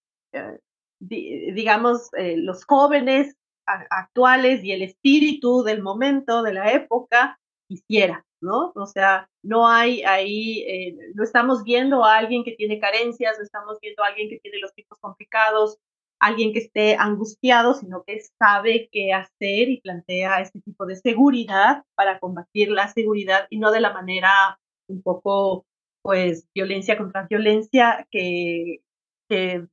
eh, 1.09 1.53
digamos, 1.53 2.09
los 2.37 2.65
jóvenes 2.65 3.35
actuales 3.65 4.63
y 4.63 4.71
el 4.71 4.83
espíritu 4.83 5.63
del 5.63 5.81
momento, 5.81 6.43
de 6.43 6.53
la 6.53 6.71
época, 6.71 7.39
quisiera. 7.67 8.25
¿no? 8.41 8.71
O 8.75 8.85
sea, 8.85 9.29
no 9.43 9.67
hay 9.67 10.03
ahí, 10.03 10.61
eh, 10.67 10.95
no 11.15 11.23
estamos 11.23 11.63
viendo 11.63 12.05
a 12.05 12.17
alguien 12.17 12.43
que 12.43 12.53
tiene 12.53 12.79
carencias, 12.79 13.37
no 13.37 13.43
estamos 13.43 13.79
viendo 13.81 14.03
a 14.03 14.07
alguien 14.07 14.29
que 14.29 14.39
tiene 14.39 14.59
los 14.59 14.73
tipos 14.73 14.99
complicados, 14.99 15.79
alguien 16.19 16.53
que 16.53 16.59
esté 16.59 16.95
angustiado, 16.95 17.73
sino 17.73 18.03
que 18.03 18.21
sabe 18.39 18.87
qué 18.91 19.13
hacer 19.13 19.69
y 19.69 19.81
plantea 19.81 20.41
este 20.41 20.61
tipo 20.61 20.85
de 20.85 20.95
seguridad 20.95 21.83
para 21.95 22.19
combatir 22.19 22.69
la 22.71 22.87
seguridad 22.87 23.47
y 23.49 23.59
no 23.59 23.71
de 23.71 23.81
la 23.81 23.93
manera 23.93 24.59
un 24.87 25.01
poco, 25.01 25.65
pues, 26.03 26.47
violencia 26.53 26.97
contra 26.97 27.27
violencia 27.27 28.07
que, 28.11 28.81
que 29.29 29.65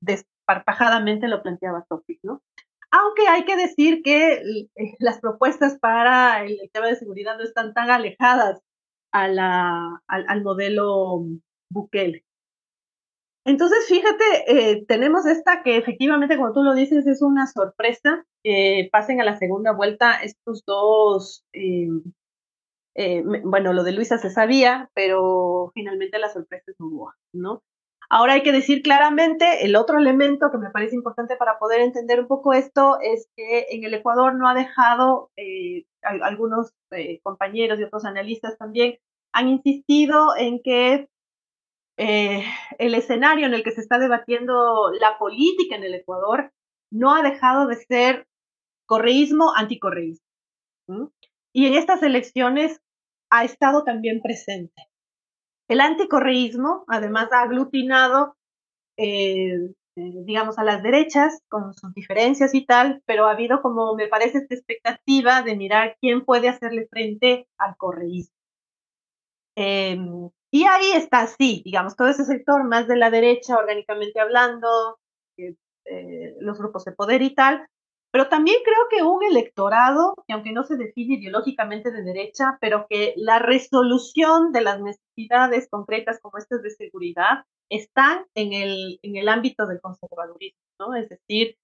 desparpajadamente 0.53 1.29
lo 1.29 1.43
planteaba 1.43 1.87
Topic, 1.89 2.21
¿no? 2.23 2.43
Aunque 2.91 3.27
hay 3.29 3.45
que 3.45 3.57
decir 3.57 4.03
que 4.03 4.35
eh, 4.35 4.97
las 4.99 5.19
propuestas 5.21 5.79
para 5.79 6.45
el, 6.45 6.59
tema 6.73 6.89
de 6.89 6.97
seguridad 6.97 7.39
no 7.39 7.45
están 7.45 7.73
tan 7.73 7.91
alejadas 7.91 8.61
a 9.13 9.29
la, 9.29 10.03
al, 10.07 10.43
modelo 10.43 11.25
Bukele. 11.71 12.25
Entonces, 13.45 13.87
fíjate, 13.89 14.25
eh, 14.47 14.85
tenemos 14.87 15.27
esta 15.27 15.63
que 15.63 15.77
efectivamente, 15.77 16.37
como 16.37 16.53
tú 16.53 16.63
lo 16.63 16.75
dices, 16.75 17.07
es 17.07 17.23
una 17.23 17.47
sorpresa. 17.47 18.25
que 18.45 18.89
pasen 18.93 19.21
a 19.21 19.25
la 19.25 19.39
segunda 19.39 19.73
vuelta 19.73 20.17
estos 20.23 20.63
dos. 20.67 21.45
Eh, 22.95 23.23
bueno, 23.45 23.73
lo 23.73 23.85
de 23.85 23.93
Luisa 23.93 24.19
se 24.19 24.31
sabía, 24.31 24.91
pero 24.95 25.71
finalmente 25.75 26.19
la 26.19 26.29
sorpresa 26.29 26.71
es 26.71 26.77
hubo, 26.79 27.13
¿no? 27.33 27.63
Ahora 28.15 28.35
hay 28.35 28.43
que 28.43 28.53
decir 28.53 28.83
claramente, 28.83 29.65
el 29.65 29.75
otro 29.75 29.97
elemento 29.97 30.51
que 30.51 30.59
me 30.59 30.69
parece 30.69 30.95
importante 30.95 31.35
para 31.37 31.59
poder 31.59 31.81
entender 31.81 32.21
un 32.21 32.27
poco 32.27 32.53
esto 32.53 32.99
es 33.01 33.27
que 33.35 33.69
en 33.71 33.85
el 33.85 33.95
Ecuador 33.95 34.35
no 34.35 34.47
ha 34.47 34.53
dejado, 34.53 35.31
eh, 35.35 35.87
algunos 36.03 36.75
eh, 36.91 37.21
compañeros 37.23 37.81
y 37.81 37.85
otros 37.85 38.05
analistas 38.05 38.59
también 38.59 38.99
han 39.33 39.49
insistido 39.49 40.37
en 40.37 40.61
que 40.63 41.09
eh, 41.97 42.45
el 42.79 42.95
escenario 42.95 43.47
en 43.47 43.55
el 43.55 43.63
que 43.63 43.71
se 43.71 43.81
está 43.81 43.99
debatiendo 43.99 44.91
la 45.01 45.17
política 45.17 45.77
en 45.77 45.85
el 45.85 45.95
Ecuador 45.95 46.53
no 46.91 47.15
ha 47.15 47.23
dejado 47.23 47.67
de 47.67 47.77
ser 47.77 48.27
correísmo, 48.85 49.55
anticorreísmo. 49.57 50.27
Y 51.55 51.67
en 51.67 51.73
estas 51.73 52.03
elecciones 52.03 52.79
ha 53.31 53.47
estado 53.47 53.85
también 53.85 54.21
presente. 54.21 54.92
El 55.73 55.81
anticorreísmo, 55.81 56.85
además, 56.87 57.33
ha 57.33 57.41
aglutinado, 57.41 58.37
eh, 58.99 59.71
eh, 59.97 60.23
digamos, 60.27 60.59
a 60.59 60.65
las 60.65 60.83
derechas 60.83 61.41
con 61.49 61.73
sus 61.73 61.95
diferencias 61.95 62.55
y 62.55 62.67
tal, 62.67 63.03
pero 63.07 63.27
ha 63.27 63.31
habido, 63.31 63.63
como 63.63 63.95
me 63.95 64.07
parece, 64.07 64.37
esta 64.37 64.55
expectativa 64.55 65.41
de 65.41 65.57
mirar 65.57 65.97
quién 65.99 66.27
puede 66.27 66.51
hacerle 66.51 66.89
frente 66.91 67.49
al 67.57 67.75
correísmo. 67.79 68.37
Em, 69.57 70.29
y 70.51 70.65
ahí 70.65 70.93
está, 70.95 71.27
sí, 71.27 71.63
digamos, 71.65 71.97
todo 71.97 72.09
ese 72.09 72.27
sector 72.27 72.65
más 72.65 72.87
de 72.87 72.97
la 72.97 73.09
derecha, 73.09 73.57
orgánicamente 73.57 74.21
hablando, 74.21 74.99
eh, 75.39 76.37
los 76.41 76.59
grupos 76.59 76.85
de 76.85 76.93
poder 76.93 77.23
y 77.23 77.35
tal, 77.35 77.67
pero 78.13 78.29
también 78.29 78.59
creo 78.63 78.89
que 78.91 79.03
un 79.03 79.25
electorado, 79.25 80.15
que 80.27 80.35
aunque 80.35 80.53
no 80.53 80.65
se 80.65 80.77
define 80.77 81.15
ideológicamente 81.15 81.91
de 81.91 82.03
derecha, 82.03 82.59
pero 82.61 82.87
que 82.89 83.15
la 83.17 83.39
resolución 83.39 84.53
de 84.53 84.61
las 84.61 84.81
necesidades 84.81 85.67
concretas 85.71 86.21
como 86.21 86.37
estas 86.37 86.63
de 86.63 86.71
seguridad 86.71 87.47
están 87.71 88.27
en 88.35 88.53
el, 88.53 89.01
en 89.03 89.17
el 89.17 89.29
ámbito 89.31 89.67
del 89.67 89.81
conservadurismo, 89.81 90.61
¿no? 90.79 90.95
Es 90.95 91.09
decir, 91.09 91.57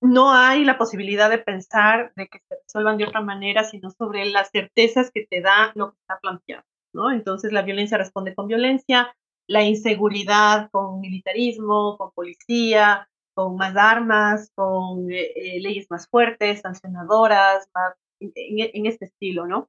no 0.00 0.32
hay 0.32 0.64
la 0.64 0.78
posibilidad 0.78 1.28
de 1.28 1.38
pensar 1.38 2.12
de 2.16 2.28
que 2.28 2.38
se 2.48 2.56
resuelvan 2.62 2.96
de 2.96 3.04
otra 3.04 3.20
manera, 3.20 3.64
sino 3.64 3.90
sobre 3.90 4.24
las 4.24 4.50
certezas 4.50 5.10
que 5.12 5.26
te 5.26 5.42
da 5.42 5.72
lo 5.74 5.92
que 5.92 5.98
está 6.00 6.18
planteado, 6.18 6.64
¿no? 6.94 7.10
Entonces 7.10 7.52
la 7.52 7.60
violencia 7.60 7.98
responde 7.98 8.34
con 8.34 8.48
violencia, 8.48 9.14
la 9.46 9.62
inseguridad 9.62 10.70
con 10.70 11.00
militarismo, 11.00 11.98
con 11.98 12.10
policía, 12.12 13.06
con 13.34 13.56
más 13.56 13.76
armas, 13.76 14.50
con 14.54 15.10
eh, 15.10 15.32
eh, 15.34 15.60
leyes 15.60 15.86
más 15.90 16.08
fuertes, 16.08 16.60
sancionadoras, 16.60 17.68
más 17.74 17.94
en, 18.20 18.86
este 18.86 19.06
estilo, 19.06 19.46
¿no? 19.46 19.68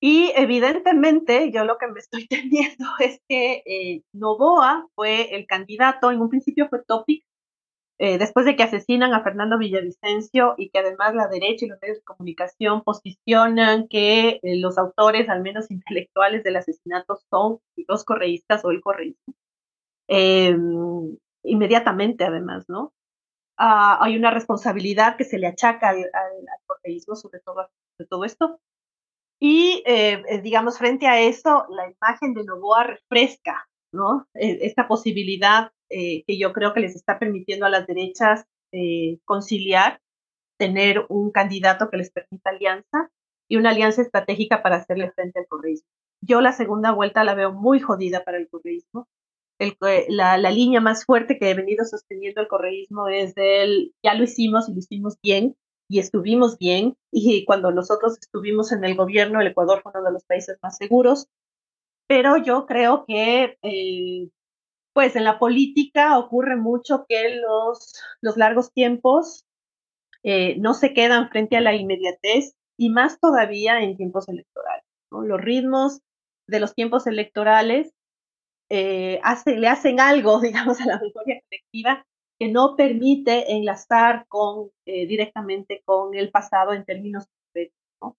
Y 0.00 0.32
evidentemente 0.36 1.50
yo 1.50 1.64
lo 1.64 1.76
que 1.78 1.88
me 1.88 1.98
estoy 1.98 2.26
temiendo 2.28 2.86
es 3.00 3.20
que 3.28 3.62
eh, 3.66 4.02
Novoa 4.12 4.86
fue 4.94 5.34
el 5.34 5.46
candidato, 5.46 6.10
en 6.12 6.20
un 6.20 6.28
principio 6.28 6.68
fue 6.68 6.84
Topic, 6.84 7.24
después 8.00 8.46
de 8.46 8.54
que 8.54 8.62
asesinan 8.62 9.12
a 9.12 9.24
Fernando 9.24 9.58
Villavicencio 9.58 10.54
y 10.56 10.70
que 10.70 10.78
además 10.78 11.16
la 11.16 11.26
derecha 11.26 11.64
y 11.64 11.68
los 11.68 11.80
medios 11.82 11.98
de 11.98 12.04
comunicación 12.04 12.84
posicionan 12.84 13.88
que 13.88 14.38
los 14.44 14.78
autores, 14.78 15.28
al 15.28 15.42
menos 15.42 15.68
intelectuales 15.72 16.44
del 16.44 16.56
asesinato, 16.56 17.18
son 17.28 17.58
los 17.88 18.04
correístas 18.04 18.64
o 18.64 18.70
el 18.70 18.80
correísmo. 18.82 19.34
Em, 20.08 21.18
inmediatamente 21.48 22.24
además, 22.24 22.64
¿no? 22.68 22.92
Ah, 23.58 23.98
hay 24.00 24.16
una 24.16 24.30
responsabilidad 24.30 25.16
que 25.16 25.24
se 25.24 25.38
le 25.38 25.48
achaca 25.48 25.88
al, 25.88 25.98
al, 25.98 27.00
sobre 27.16 27.40
todo, 27.40 27.68
sobre 27.96 28.08
todo 28.08 28.24
esto. 28.24 28.60
Y, 29.40 29.82
eh, 29.86 30.22
eh, 30.28 30.40
digamos, 30.42 30.78
frente 30.78 31.06
a 31.06 31.20
eso, 31.20 31.66
la 31.70 31.90
imagen 31.90 32.34
de 32.34 32.44
Novoa 32.44 32.84
refresca, 32.84 33.68
¿no? 33.92 34.26
E, 34.34 34.66
esta 34.66 34.88
posibilidad 34.88 35.70
eh, 35.90 36.24
que 36.26 36.38
yo 36.38 36.52
creo 36.52 36.72
que 36.74 36.80
les 36.80 36.96
está 36.96 37.18
permitiendo 37.18 37.66
a 37.66 37.70
las 37.70 37.86
derechas 37.86 38.44
conciliar 39.24 39.98
tener 40.58 41.06
un 41.08 41.30
candidato 41.30 41.88
que 41.88 41.96
les 41.96 42.10
permita 42.10 42.50
alianza 42.50 43.10
y 43.48 43.56
una 43.56 43.70
alianza 43.70 44.02
estratégica 44.02 44.62
para 44.62 44.76
hacerle 44.76 45.10
frente 45.12 45.38
al 45.38 45.46
correísmo. 45.46 45.88
Yo 46.20 46.42
la 46.42 46.52
segunda 46.52 46.92
vuelta 46.92 47.24
la 47.24 47.34
veo 47.34 47.52
muy 47.52 47.80
jodida 47.80 48.24
para 48.24 48.36
el 48.36 48.46
correísmo. 48.50 49.08
El, 49.58 49.76
la, 50.08 50.36
línea 50.50 50.80
más 50.80 51.04
fuerte 51.04 51.38
que 51.38 51.50
he 51.50 51.54
venido 51.54 51.84
sosteniendo 51.84 52.40
el 52.40 52.48
correísmo 52.48 53.08
es 53.08 53.32
el 53.36 53.92
ya 54.04 54.14
lo 54.14 54.24
hicimos 54.24 54.68
y 54.68 54.72
lo 54.72 54.78
hicimos 54.78 55.16
bien 55.22 55.56
y 55.88 55.98
estuvimos 55.98 56.58
bien 56.58 56.96
y 57.10 57.44
cuando 57.44 57.72
nosotros 57.72 58.18
estuvimos 58.20 58.70
en 58.72 58.84
el 58.84 58.94
gobierno 58.94 59.40
el 59.40 59.48
Ecuador 59.48 59.80
fue 59.82 59.92
uno 59.94 60.04
de 60.04 60.12
los 60.12 60.24
países 60.24 60.58
más 60.62 60.76
seguros 60.76 61.26
pero 62.06 62.36
yo 62.36 62.66
creo 62.66 63.04
que 63.06 63.58
eh, 63.62 64.30
pues 64.98 65.14
en 65.14 65.24
la 65.24 65.38
política 65.38 66.18
ocurre 66.18 66.56
mucho 66.56 67.04
que 67.08 67.36
los, 67.36 67.92
los 68.20 68.36
largos 68.36 68.72
tiempos 68.72 69.44
eh, 70.24 70.56
no 70.58 70.74
se 70.74 70.92
quedan 70.92 71.28
frente 71.28 71.56
a 71.56 71.60
la 71.60 71.74
inmediatez 71.74 72.54
y 72.76 72.90
más 72.90 73.20
todavía 73.20 73.80
en 73.80 73.96
tiempos 73.96 74.28
electorales. 74.28 74.84
Los 75.10 75.40
ritmos 75.40 76.00
de 76.48 76.60
los 76.60 76.74
tiempos 76.74 77.06
electorales 77.06 77.92
eh, 78.68 79.20
le 79.46 79.68
hacen 79.68 80.00
algo, 80.00 80.40
digamos, 80.40 80.80
a 80.80 80.86
la 80.86 81.00
memoria 81.00 81.40
colectiva 81.48 82.06
que 82.38 82.48
no 82.48 82.76
permite 82.76 83.52
enlazar 83.52 84.26
con, 84.28 84.70
eh, 84.86 85.06
directamente 85.06 85.82
con 85.84 86.14
el 86.14 86.30
pasado 86.30 86.72
en 86.72 86.84
términos 86.84 87.26
concretos. 87.26 87.76
¿no? 88.00 88.16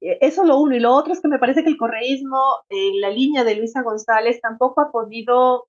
eso 0.00 0.44
lo 0.44 0.60
uno. 0.60 0.76
Y 0.76 0.80
lo 0.80 0.94
otro 0.94 1.12
es 1.12 1.20
que 1.20 1.28
me 1.28 1.38
parece 1.38 1.64
que 1.64 1.70
el 1.70 1.78
correísmo, 1.78 2.38
en 2.68 3.00
la 3.00 3.10
línea 3.10 3.44
de 3.44 3.56
Luisa 3.56 3.82
González, 3.82 4.40
tampoco 4.40 4.80
ha 4.80 4.92
podido 4.92 5.68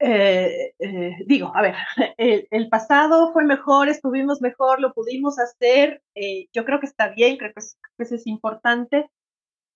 eh, 0.00 0.74
eh, 0.78 1.16
digo, 1.26 1.50
a 1.54 1.62
ver, 1.62 1.74
el, 2.18 2.68
pasado 2.68 3.32
fue 3.32 3.44
mejor, 3.44 3.88
estuvimos 3.88 4.40
mejor, 4.40 4.80
lo 4.80 4.92
pudimos 4.92 5.38
hacer, 5.38 6.02
eh, 6.14 6.46
yo 6.52 6.64
creo 6.64 6.78
que 6.78 6.86
está 6.86 7.08
bien, 7.08 7.36
creo 7.36 7.52
que, 7.52 7.60
eso 7.60 8.14
es 8.14 8.26
importante, 8.26 9.10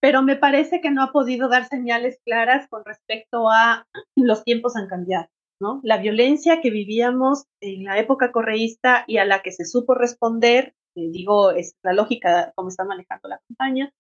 pero 0.03 0.21
me 0.25 0.35
parece 0.35 0.81
que 0.81 0.91
no 0.91 1.01
ha 1.01 1.13
podido 1.13 1.49
dar 1.49 1.69
señales 1.69 2.19
claras 2.25 2.67
con 2.69 2.85
respecto 2.85 3.49
a 3.49 3.87
los 4.17 4.43
tiempos 4.43 4.75
han 4.75 4.89
cambiado, 4.89 5.29
¿no? 5.61 5.81
La 5.85 5.99
violencia 5.99 6.61
que 6.61 6.71
vivíamos 6.71 7.45
en 7.61 7.85
la 7.85 8.01
época 8.01 8.33
correísta 8.33 9.05
y 9.07 9.19
a 9.19 9.25
la 9.25 9.43
que 9.43 9.53
se 9.53 9.65
supo 9.65 9.95
responder, 9.95 10.75
digo, 10.97 11.53
es 11.53 11.77
la 11.85 11.93
lógica 11.93 12.53
como 12.57 12.69
está 12.69 12.85
manejando 12.85 13.29
la 13.29 13.41
campaña, 13.47 13.93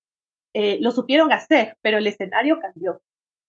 lo 0.81 0.91
supieron 0.91 1.33
hacer, 1.33 1.79
pero 1.83 1.99
el 1.99 2.07
escenario 2.07 2.59
cambió 2.61 3.01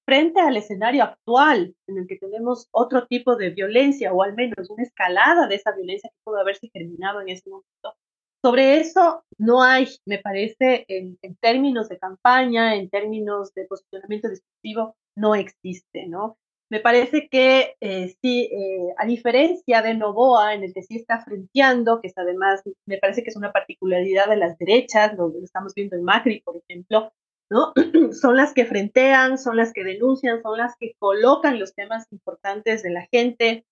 frente 0.05 0.39
al 0.39 0.55
escenario 0.55 1.03
actual 1.03 1.75
en 1.87 1.97
el 1.97 2.07
que 2.07 2.17
tenemos 2.17 2.67
otro 2.71 3.07
tipo 3.07 3.35
de 3.35 3.49
violencia 3.49 4.13
o 4.13 4.21
al 4.21 4.35
menos 4.35 4.69
una 4.69 4.83
escalada 4.83 5.47
de 5.47 5.55
esa 5.55 5.71
violencia 5.75 6.09
que 6.09 6.21
pudo 6.23 6.39
haberse 6.39 6.69
terminado 6.69 7.19
en 7.21 7.29
ese 7.29 7.49
momento. 7.49 7.95
Sobre 8.43 8.81
eso 8.81 9.23
no 9.37 9.63
hay, 9.63 9.87
me 10.05 10.17
parece, 10.17 10.85
en, 10.89 11.17
términos 11.39 11.87
de 11.87 11.97
campaña, 11.97 12.75
en 12.75 12.89
términos 12.89 13.53
de 13.53 13.65
posicionamiento 13.65 14.27
discursivo, 14.27 14.97
no 15.15 15.33
existe, 15.33 16.07
¿no? 16.07 16.37
Me 16.69 16.81
parece 16.81 17.29
que 17.29 17.75
eh, 17.79 18.13
sí, 18.21 18.49
eh, 18.51 18.93
a 18.97 19.05
diferencia 19.05 19.81
de 19.81 19.93
Novoa, 19.93 20.55
en 20.55 20.63
el 20.63 20.73
que 20.73 20.83
sí 20.83 20.97
está 20.97 21.23
frenteando, 21.23 22.01
que 22.01 22.07
es 22.07 22.17
además, 22.17 22.63
me 22.85 22.97
parece 22.97 23.23
que 23.23 23.29
es 23.29 23.37
una 23.37 23.53
particularidad 23.53 24.27
de 24.27 24.37
las 24.37 24.57
derechas, 24.57 25.15
lo 25.15 25.31
estamos 25.41 25.73
viendo 25.73 25.95
en 25.95 26.03
Macri, 26.03 26.41
por 26.41 26.57
ejemplo, 26.57 27.13
son 28.11 28.35
las 28.35 28.53
que 28.53 28.65
frentean, 28.65 29.37
son 29.37 29.55
las 29.55 29.71
que 29.71 29.85
denuncian, 29.85 30.41
son 30.41 30.57
las 30.57 30.75
que 30.77 30.95
colocan 30.99 31.59
los 31.59 31.75
temas 31.75 32.11
importantes 32.11 32.83
de 32.83 32.89
la 32.89 33.07
gente, 33.09 33.65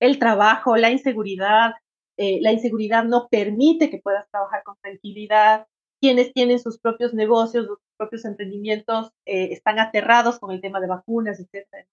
el 0.00 0.18
trabajo, 0.18 0.76
la 0.76 0.90
inseguridad. 0.90 1.74
Eh, 2.16 2.38
la 2.42 2.52
inseguridad 2.52 3.04
no 3.04 3.28
permite 3.30 3.90
que 3.90 3.98
puedas 3.98 4.28
trabajar 4.30 4.62
con 4.64 4.76
tranquilidad. 4.82 5.66
Quienes 6.00 6.32
tienen 6.32 6.58
sus 6.58 6.78
propios 6.78 7.14
negocios, 7.14 7.66
sus 7.66 7.78
propios 7.96 8.24
emprendimientos, 8.24 9.10
eh, 9.26 9.48
están 9.52 9.78
aterrados 9.78 10.38
con 10.38 10.50
el 10.50 10.60
tema 10.60 10.80
de 10.80 10.88
vacunas, 10.88 11.40
etc. 11.40 11.86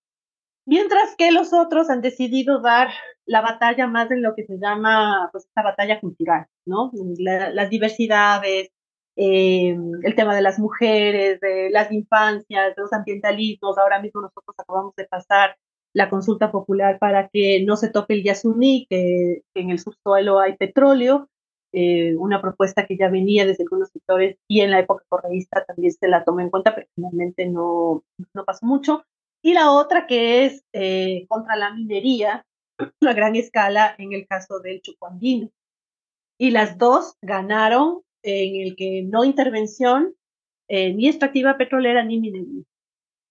Mientras 0.66 1.16
que 1.18 1.32
los 1.32 1.54
otros 1.54 1.90
han 1.90 2.02
decidido 2.02 2.62
dar 2.62 2.90
la 3.26 3.42
batalla 3.42 3.88
más 3.88 4.12
en 4.12 4.22
lo 4.22 4.36
que 4.36 4.46
se 4.46 4.58
llama, 4.60 5.30
pues, 5.32 5.46
esta 5.46 5.64
batalla 5.64 6.00
cultural, 6.00 6.46
¿no? 6.66 6.92
las 7.18 7.70
diversidades, 7.70 8.70
eh, 9.16 9.76
el 10.04 10.16
tema 10.16 10.36
de 10.36 10.42
las 10.42 10.60
mujeres, 10.60 11.40
de 11.42 11.70
las 11.72 11.92
infancias, 11.92 12.76
de 12.76 12.82
los 12.82 12.94
ambientalismos. 12.94 13.78
Ahora 13.78 14.00
mismo 14.02 14.22
nosotros 14.22 14.56
acabamos 14.58 14.96
de 14.96 15.06
pasar 15.06 15.58
la 15.94 16.10
consulta 16.10 16.52
popular 16.52 17.00
para 17.00 17.30
que 17.30 17.64
no 17.66 17.76
se 17.76 17.90
toque 17.90 18.14
el 18.14 18.24
Yasuní, 18.24 18.86
que, 18.90 19.44
en 19.56 19.70
el 19.72 19.80
subsuelo 19.80 20.40
hay 20.40 20.56
petróleo, 20.58 21.30
eh, 21.72 22.16
una 22.16 22.42
propuesta 22.42 22.86
que 22.86 22.98
ya 22.98 23.10
venía 23.10 23.46
desde 23.46 23.64
algunos 23.64 23.90
sectores 23.90 24.38
y 24.48 24.62
en 24.62 24.72
la 24.72 24.80
época 24.80 25.04
correísta 25.08 25.64
también 25.66 25.94
se 25.94 26.08
la 26.08 26.24
tomó 26.24 26.40
en 26.40 26.50
cuenta, 26.50 26.74
pero 26.74 26.88
finalmente 26.96 27.48
no, 27.48 28.04
no 28.34 28.46
pasó 28.46 28.66
mucho. 28.66 29.04
Y 29.42 29.54
la 29.54 29.72
otra 29.72 30.08
que 30.08 30.46
es 30.46 30.64
eh, 30.74 31.26
contra 31.28 31.56
la 31.56 31.74
minería 31.74 32.46
a 33.08 33.14
gran 33.14 33.36
escala 33.36 33.96
en 33.98 34.14
el 34.14 34.28
caso 34.28 34.60
del 34.60 34.82
Chucuandino. 34.82 35.50
Y 36.38 36.52
las 36.52 36.78
dos 36.78 37.16
ganaron 37.22 38.02
en 38.24 38.68
el 38.68 38.76
que 38.76 39.04
no 39.04 39.24
intervención 39.24 40.16
eh, 40.68 40.94
ni 40.94 41.08
extractiva 41.08 41.58
petrolera 41.58 42.04
ni 42.04 42.20
minería. 42.20 42.64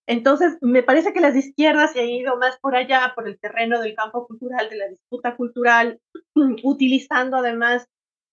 Entonces, 0.08 0.56
me 0.62 0.82
parece 0.82 1.12
que 1.12 1.20
las 1.20 1.36
izquierdas 1.36 1.92
se 1.92 2.00
han 2.00 2.08
ido 2.08 2.38
más 2.38 2.58
por 2.60 2.74
allá, 2.74 3.12
por 3.14 3.28
el 3.28 3.38
terreno 3.38 3.78
del 3.78 3.94
campo 3.94 4.26
cultural, 4.26 4.70
de 4.70 4.76
la 4.76 4.88
disputa 4.88 5.36
cultural, 5.36 6.00
utilizando 6.64 7.36
además 7.36 7.86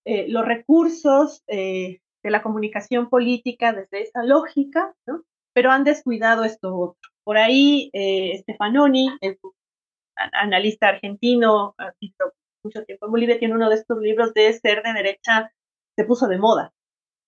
eh, 0.05 0.25
los 0.29 0.45
recursos 0.45 1.43
eh, 1.47 1.99
de 2.23 2.31
la 2.31 2.41
comunicación 2.41 3.09
política 3.09 3.73
desde 3.73 4.03
esa 4.03 4.23
lógica, 4.23 4.95
¿no? 5.05 5.23
pero 5.53 5.71
han 5.71 5.83
descuidado 5.83 6.45
esto 6.45 6.73
otro. 6.77 7.11
Por 7.25 7.37
ahí, 7.37 7.89
Stefanoni, 7.93 9.09
el 9.21 9.37
analista 10.33 10.89
argentino, 10.89 11.75
ha 11.77 11.91
visto 11.99 12.33
mucho 12.63 12.85
tiempo 12.85 13.07
en 13.07 13.11
Bolivia, 13.11 13.39
tiene 13.39 13.55
uno 13.55 13.69
de 13.69 13.75
estos 13.75 13.99
libros 13.99 14.33
de 14.33 14.53
ser 14.53 14.83
de 14.83 14.93
derecha 14.93 15.51
se 15.97 16.05
puso 16.05 16.27
de 16.27 16.37
moda, 16.37 16.73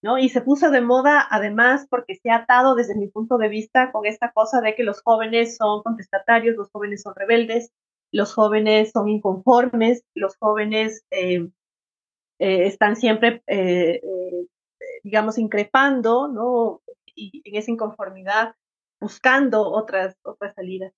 ¿no? 0.02 0.18
Y 0.18 0.30
se 0.30 0.42
puso 0.42 0.70
de 0.72 0.82
moda 0.82 1.26
además 1.30 1.88
porque 1.90 2.16
se 2.16 2.30
ha 2.30 2.38
atado 2.38 2.76
desde 2.76 2.96
mi 2.96 3.08
punto 3.08 3.38
de 3.38 3.50
vista 3.50 3.92
con 3.92 4.06
esta 4.06 4.32
cosa 4.32 4.62
de 4.62 4.76
que 4.76 4.84
los 4.84 5.02
jóvenes 5.02 5.58
son 5.58 5.84
contestatarios, 5.84 6.56
los 6.56 6.70
jóvenes 6.72 7.02
son 7.02 7.16
rebeldes, 7.16 7.72
los 8.12 8.34
jóvenes 8.34 8.92
son 8.92 9.10
inconformes, 9.10 10.04
los 10.14 10.38
jóvenes 10.38 11.04
eh, 11.12 11.50
eh, 12.40 12.68
están 12.68 12.96
siempre, 12.96 13.44
eh, 13.48 14.02
digamos, 15.04 15.38
increpando, 15.38 16.28
¿no? 16.28 16.82
Y 17.16 17.42
en 17.46 17.56
esa 17.56 17.72
inconformidad 17.72 18.56
buscando 19.00 19.70
otras, 19.72 20.16
otras 20.24 20.54
salidas 20.56 20.94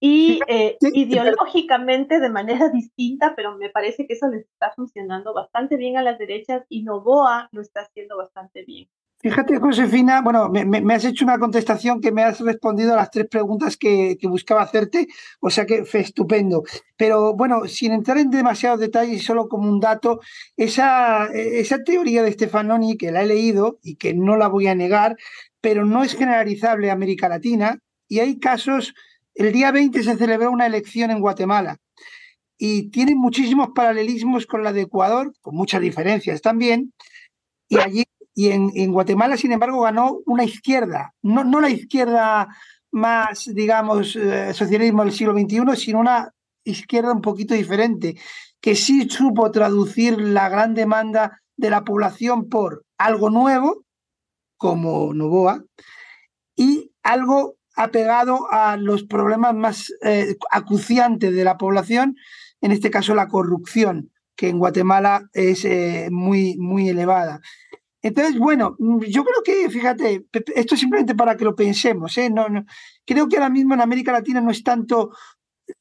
y 0.00 0.40
eh, 0.46 0.76
ideológicamente 0.80 2.20
de 2.20 2.30
manera 2.30 2.68
distinta, 2.72 3.34
pero 3.34 3.56
me 3.56 3.70
parece 3.70 4.06
que 4.06 4.14
eso 4.14 4.28
les 4.28 4.46
está 4.46 4.72
funcionando 4.74 5.34
bastante 5.34 5.76
bien 5.76 5.96
a 5.96 6.02
las 6.02 6.18
derechas 6.18 6.64
y 6.68 6.82
Novoa 6.82 7.48
lo 7.52 7.60
está 7.60 7.80
haciendo 7.80 8.16
bastante 8.16 8.64
bien. 8.64 8.88
Fíjate, 9.20 9.58
Josefina, 9.58 10.22
bueno, 10.22 10.48
me, 10.48 10.94
has 10.94 11.04
hecho 11.04 11.24
una 11.24 11.40
contestación 11.40 12.00
que 12.00 12.12
me 12.12 12.22
has 12.22 12.38
respondido 12.38 12.92
a 12.92 12.96
las 12.96 13.10
tres 13.10 13.26
preguntas 13.26 13.76
que, 13.76 14.16
buscaba 14.22 14.62
hacerte, 14.62 15.08
o 15.40 15.50
sea 15.50 15.66
que 15.66 15.84
fue 15.84 16.00
estupendo. 16.00 16.62
Pero 16.96 17.34
bueno, 17.34 17.66
sin 17.66 17.90
entrar 17.90 18.18
en 18.18 18.30
demasiados 18.30 18.78
detalles, 18.78 19.24
solo 19.24 19.48
como 19.48 19.68
un 19.68 19.80
dato, 19.80 20.20
esa, 20.56 21.26
esa 21.34 21.82
teoría 21.82 22.22
de 22.22 22.30
Stefanoni, 22.30 22.96
que 22.96 23.10
la 23.10 23.22
he 23.22 23.26
leído 23.26 23.80
y 23.82 23.96
que 23.96 24.14
no 24.14 24.36
la 24.36 24.46
voy 24.46 24.68
a 24.68 24.76
negar, 24.76 25.16
pero 25.60 25.84
no 25.84 26.04
es 26.04 26.14
generalizable 26.14 26.88
a 26.88 26.92
América 26.92 27.28
Latina, 27.28 27.80
y 28.06 28.20
hay 28.20 28.38
casos 28.38 28.94
el 29.38 29.52
día 29.52 29.70
20 29.70 30.02
se 30.02 30.16
celebró 30.16 30.50
una 30.50 30.66
elección 30.66 31.12
en 31.12 31.20
Guatemala 31.20 31.78
y 32.58 32.90
tiene 32.90 33.14
muchísimos 33.14 33.68
paralelismos 33.72 34.46
con 34.46 34.64
la 34.64 34.72
de 34.72 34.82
Ecuador, 34.82 35.32
con 35.40 35.54
muchas 35.54 35.80
diferencias 35.80 36.42
también. 36.42 36.92
Y 37.68 37.78
allí 37.78 38.04
y 38.34 38.50
en, 38.50 38.92
Guatemala, 38.92 39.36
sin 39.36 39.52
embargo, 39.52 39.80
ganó 39.80 40.18
una 40.26 40.44
izquierda, 40.44 41.12
no, 41.22 41.60
la 41.60 41.70
izquierda 41.70 42.46
más, 42.92 43.50
digamos, 43.52 44.14
eh, 44.14 44.54
socialismo 44.54 45.02
del 45.02 45.12
siglo 45.12 45.34
XXI, 45.34 45.76
sino 45.76 45.98
una 45.98 46.32
izquierda 46.64 47.12
un 47.12 47.20
poquito 47.20 47.54
diferente, 47.54 48.16
que 48.60 48.76
sí 48.76 49.08
supo 49.08 49.50
traducir 49.50 50.20
la 50.20 50.48
gran 50.48 50.74
demanda 50.74 51.42
de 51.56 51.70
la 51.70 51.84
población 51.84 52.48
por 52.48 52.84
algo 52.96 53.28
nuevo, 53.28 53.84
como 54.56 55.12
Novoa, 55.14 55.64
y 56.54 56.92
algo 57.02 57.57
apegado 57.78 58.50
a 58.50 58.76
los 58.76 59.04
problemas 59.04 59.54
más 59.54 59.92
eh, 60.02 60.36
acuciantes 60.50 61.32
de 61.32 61.44
la 61.44 61.56
población, 61.56 62.16
en 62.60 62.72
este 62.72 62.90
caso 62.90 63.14
la 63.14 63.28
corrupción, 63.28 64.10
que 64.34 64.48
en 64.48 64.58
Guatemala 64.58 65.28
es 65.32 65.64
eh, 65.64 66.08
muy, 66.10 66.56
muy 66.58 66.88
elevada. 66.88 67.40
Entonces, 68.02 68.36
bueno, 68.36 68.76
yo 69.08 69.24
creo 69.24 69.42
que, 69.44 69.70
fíjate, 69.70 70.26
esto 70.56 70.76
simplemente 70.76 71.14
para 71.14 71.36
que 71.36 71.44
lo 71.44 71.54
pensemos, 71.54 72.18
¿eh? 72.18 72.30
no, 72.30 72.46
creo 73.06 73.28
que 73.28 73.36
ahora 73.36 73.48
mismo 73.48 73.74
en 73.74 73.80
América 73.80 74.10
Latina 74.10 74.40
no 74.40 74.50
es 74.50 74.64
tanto 74.64 75.10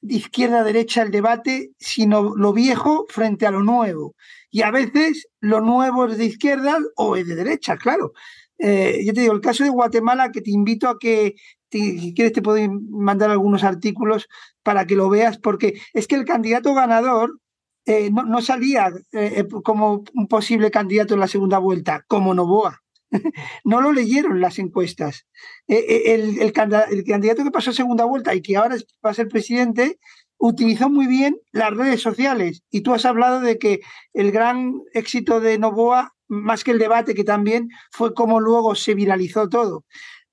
izquierda-derecha 0.04 1.02
el 1.02 1.12
debate, 1.12 1.72
sino 1.80 2.36
lo 2.36 2.54
viejo 2.54 3.08
frente 3.10 3.48
a 3.48 3.52
lo 3.52 3.64
nuevo. 3.64 4.14
Y 4.52 4.62
a 4.62 4.70
veces 4.70 5.30
lo 5.40 5.62
nuevo 5.62 6.06
es 6.06 6.18
de 6.20 6.26
izquierda 6.26 6.78
o 6.96 7.16
es 7.16 7.28
de 7.28 7.36
derecha, 7.36 7.76
claro. 7.78 8.12
Yo 8.60 9.14
te 9.14 9.22
digo, 9.22 9.34
el 9.34 9.42
caso 9.42 9.64
de 9.64 9.70
Guatemala, 9.70 10.32
que 10.32 10.42
te 10.42 10.50
invito 10.50 10.90
a 10.90 10.98
que, 10.98 11.36
si 11.72 12.14
quieres, 12.14 12.34
te 12.34 12.42
puedo 12.42 12.58
mandar 12.90 13.30
algunos 13.30 13.64
artículos 13.64 14.28
para 14.64 14.86
que 14.86 14.96
lo 14.96 15.10
veas, 15.10 15.38
porque 15.38 15.80
es 15.94 16.08
que 16.08 16.16
el 16.16 16.26
candidato 16.26 16.74
ganador 16.74 17.40
eh, 17.86 18.10
no, 18.12 18.42
salía 18.42 18.92
eh, 19.14 19.46
como 19.64 20.04
un 20.14 20.28
posible 20.28 20.72
candidato 20.72 21.14
en 21.14 21.20
la 21.22 21.28
segunda 21.28 21.58
vuelta, 21.58 22.04
como 22.08 22.34
Novoa. 22.34 22.82
no 23.64 23.82
lo 23.82 23.94
leyeron 23.94 24.42
las 24.42 24.60
encuestas. 24.60 25.26
El, 25.68 26.40
el, 26.40 26.52
candidato 26.52 27.44
que 27.44 27.52
pasó 27.52 27.70
a 27.70 27.74
segunda 27.74 28.04
vuelta 28.04 28.36
y 28.36 28.42
que 28.42 28.58
ahora 28.58 28.76
va 29.06 29.12
a 29.12 29.14
ser 29.14 29.30
presidente 29.30 30.00
utilizó 30.38 30.90
muy 30.90 31.08
bien 31.08 31.38
las 31.52 31.76
redes 31.76 32.02
sociales. 32.02 32.64
Y 32.70 32.82
tú 32.82 32.94
has 32.94 33.06
hablado 33.06 33.40
de 33.40 33.58
que 33.58 33.80
el 34.14 34.32
gran 34.32 34.82
éxito 34.94 35.40
de 35.40 35.58
Novoa 35.58 36.14
más 36.28 36.64
que 36.64 36.72
el 36.72 36.80
debate, 36.80 37.16
que 37.16 37.24
también 37.24 37.70
fue 37.92 38.14
como 38.14 38.40
luego 38.40 38.76
se 38.76 38.96
viralizó 38.96 39.50
todo. 39.50 39.86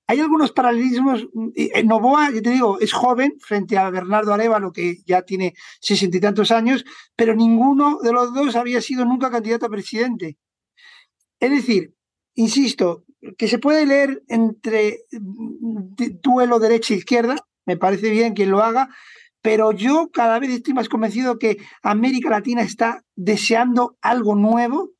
Hay 0.06 0.20
algunos 0.20 0.52
paralelismos. 0.52 1.26
En 1.54 1.86
Novoa, 1.86 2.30
yo 2.30 2.42
te 2.42 2.50
digo, 2.50 2.78
es 2.78 2.92
joven 2.92 3.34
frente 3.40 3.78
a 3.78 3.90
Bernardo 3.90 4.34
Arevalo, 4.34 4.72
que 4.72 4.98
ya 5.06 5.22
tiene 5.22 5.54
sesenta 5.80 6.16
y 6.18 6.20
tantos 6.20 6.50
años, 6.50 6.84
pero 7.16 7.34
ninguno 7.34 7.98
de 8.02 8.12
los 8.12 8.34
dos 8.34 8.56
había 8.56 8.80
sido 8.80 9.04
nunca 9.04 9.30
candidato 9.30 9.66
a 9.66 9.70
presidente. 9.70 10.36
Es 11.40 11.50
decir, 11.50 11.94
insisto, 12.34 13.04
que 13.38 13.48
se 13.48 13.58
puede 13.58 13.86
leer 13.86 14.22
entre 14.28 15.00
duelo 15.10 16.58
derecha 16.58 16.94
e 16.94 16.98
izquierda, 16.98 17.36
me 17.66 17.76
parece 17.76 18.10
bien 18.10 18.34
quien 18.34 18.50
lo 18.50 18.62
haga, 18.62 18.90
pero 19.44 19.72
yo 19.72 20.10
cada 20.10 20.38
vez 20.38 20.50
estoy 20.50 20.72
más 20.72 20.88
convencido 20.88 21.38
que 21.38 21.58
América 21.82 22.30
Latina 22.30 22.62
está 22.62 23.04
deseando 23.14 23.98
algo 24.00 24.34
nuevo 24.34 24.92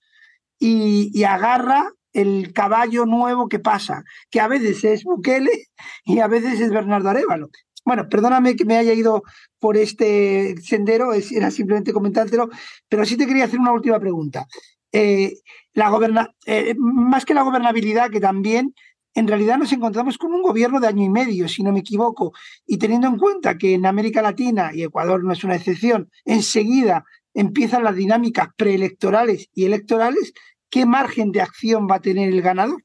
y, 0.59 1.25
agarra 1.25 1.94
el 2.15 2.53
caballo 2.55 3.05
nuevo 3.05 3.49
que 3.49 3.59
pasa, 3.59 4.05
que 4.31 4.41
a 4.41 4.49
veces 4.49 4.83
es 4.85 5.05
Bukele 5.05 5.69
y 6.07 6.21
a 6.21 6.29
veces 6.29 6.61
es 6.61 6.71
Bernardo 6.71 7.11
Arevalo. 7.11 7.51
Bueno, 7.85 8.09
perdóname 8.09 8.57
que 8.57 8.65
me 8.65 8.79
haya 8.79 8.95
ido 8.95 9.23
por 9.59 9.77
este 9.77 10.55
sendero, 10.63 11.13
era 11.13 11.51
simplemente 11.51 11.93
comentártelo, 11.93 12.49
pero 12.89 13.05
sí 13.05 13.19
te 13.19 13.27
quería 13.27 13.45
hacer 13.45 13.61
una 13.61 13.73
última 13.73 14.01
pregunta. 14.01 14.47
Eh, 14.91 15.35
la 15.75 15.91
goberna 15.91 16.31
eh, 16.47 16.75
más 16.79 17.27
que 17.27 17.35
la 17.35 17.43
gobernabilidad, 17.43 18.11
que 18.11 18.21
también 18.21 18.75
en 19.15 19.29
realidad 19.29 19.59
nos 19.59 19.73
encontramos 19.73 20.19
con 20.19 20.33
un 20.33 20.43
gobierno 20.43 20.81
de 20.81 20.89
año 20.89 21.05
y 21.05 21.09
medio, 21.11 21.49
si 21.49 21.63
no 21.63 21.73
me 21.73 21.81
equivoco, 21.81 22.33
y 22.67 22.79
teniendo 22.79 23.07
en 23.07 23.19
cuenta 23.19 23.59
que 23.59 23.75
en 23.75 23.87
América 23.87 24.23
Latina, 24.23 24.71
y 24.73 24.83
Ecuador 24.83 25.23
no 25.23 25.33
es 25.33 25.45
una 25.45 25.57
excepción, 25.57 26.11
enseguida 26.25 27.05
empiezan 27.35 27.85
las 27.85 27.97
dinámicas 27.97 28.49
preelectorales 28.57 29.49
y 29.53 29.67
electorales, 29.67 30.33
¿qué 30.75 30.87
margen 30.87 31.31
de 31.31 31.41
acción 31.41 31.87
va 31.89 31.97
a 31.97 32.01
tener 32.01 32.29
el 32.29 32.43
ganador? 32.43 32.83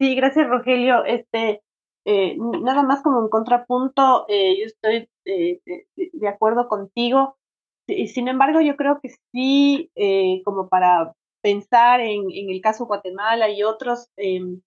Sí, 0.00 0.14
gracias 0.14 0.48
Rogelio. 0.48 1.04
Este, 1.04 1.60
eh, 2.06 2.36
nada 2.38 2.82
más 2.82 3.02
como 3.02 3.18
un 3.18 3.28
contrapunto, 3.28 4.24
eh, 4.28 4.58
yo 4.58 4.64
estoy 4.64 5.08
eh, 5.26 5.60
de, 5.94 6.28
acuerdo 6.28 6.66
contigo. 6.66 7.36
Sin 7.86 8.28
embargo, 8.28 8.62
yo 8.62 8.76
creo 8.76 9.00
que 9.02 9.10
sí, 9.32 9.90
como 10.46 10.70
para 10.70 11.12
pensar 11.42 12.00
en, 12.00 12.22
en, 12.32 12.48
el 12.48 12.62
caso 12.62 12.86
Guatemala 12.86 13.50
y 13.50 13.62
otros, 13.62 14.08
em, 14.16 14.62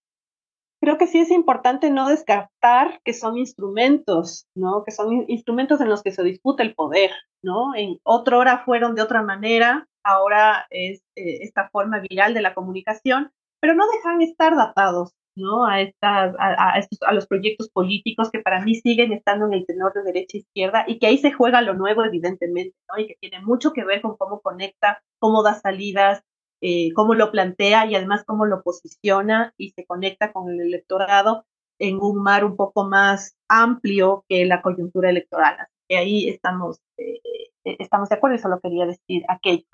creo 0.79 0.99
que 0.99 1.07
sí 1.07 1.19
es 1.19 1.31
importante 1.31 1.89
no 1.89 2.07
descartar 2.07 3.01
que 3.03 3.13
son 3.13 3.35
instrumentos, 3.37 4.45
¿no? 4.55 4.83
Que 4.83 4.91
son 4.91 5.25
instrumentos 5.27 5.81
en 5.81 5.89
los 5.89 6.03
que 6.03 6.11
se 6.11 6.23
disputa 6.23 6.61
el 6.61 6.75
poder, 6.75 7.09
¿no? 7.41 7.73
En 7.75 7.97
otra 8.03 8.37
hora 8.37 8.63
fueron 8.63 8.93
de 8.93 9.01
otra 9.01 9.23
manera, 9.23 9.87
ahora 10.07 10.65
es 10.69 11.01
eh, 11.15 11.39
esta 11.41 11.69
forma 11.69 11.99
viral 11.99 12.33
de 12.33 12.41
la 12.41 12.53
comunicación, 12.53 13.31
pero 13.59 13.75
no 13.75 13.85
dejan 13.91 14.21
estar 14.21 14.55
datados, 14.55 15.13
¿no? 15.35 15.65
A, 15.65 15.81
estas, 15.81 16.35
a, 16.39 16.79
estos, 16.79 16.99
a 17.03 17.13
los 17.13 17.27
proyectos 17.27 17.69
políticos 17.69 18.31
que 18.31 18.39
para 18.39 18.61
mí 18.61 18.75
siguen 18.75 19.11
estando 19.11 19.47
en 19.47 19.53
el 19.53 19.65
tenor 19.65 19.93
de 19.93 20.03
derecha 20.03 20.37
e 20.37 20.41
izquierda 20.41 20.85
y 20.87 20.99
que 20.99 21.07
ahí 21.07 21.17
se 21.17 21.31
juega 21.31 21.61
lo 21.61 21.73
nuevo, 21.73 22.03
evidentemente, 22.05 22.75
¿no? 22.89 23.01
Y 23.01 23.07
que 23.07 23.15
tiene 23.19 23.41
mucho 23.41 23.73
que 23.73 23.83
ver 23.83 24.01
con 24.01 24.17
cómo 24.17 24.41
conecta, 24.41 25.03
cómo 25.19 25.43
da 25.43 25.55
salidas, 25.55 26.23
eh, 26.61 26.91
cómo 26.93 27.13
lo 27.13 27.31
plantea 27.31 27.85
y 27.85 27.95
además 27.95 28.23
cómo 28.25 28.45
lo 28.45 28.63
posiciona 28.63 29.53
y 29.57 29.71
se 29.71 29.85
conecta 29.85 30.31
con 30.33 30.49
el 30.49 30.61
electorado 30.61 31.45
en 31.79 31.97
un 32.01 32.23
mar 32.23 32.43
un 32.45 32.55
poco 32.55 32.85
más 32.85 33.35
amplio 33.47 34.25
que 34.27 34.45
la 34.45 34.61
coyuntura 34.61 35.09
electoral. 35.09 35.57
Así 35.59 35.73
que 35.87 35.97
ahí 35.97 36.29
estamos, 36.29 36.79
eh, 36.97 37.19
estamos 37.63 38.09
de 38.09 38.15
acuerdo 38.15 38.37
y 38.37 38.39
solo 38.39 38.59
quería 38.59 38.85
decir 38.85 39.23
aquello. 39.27 39.67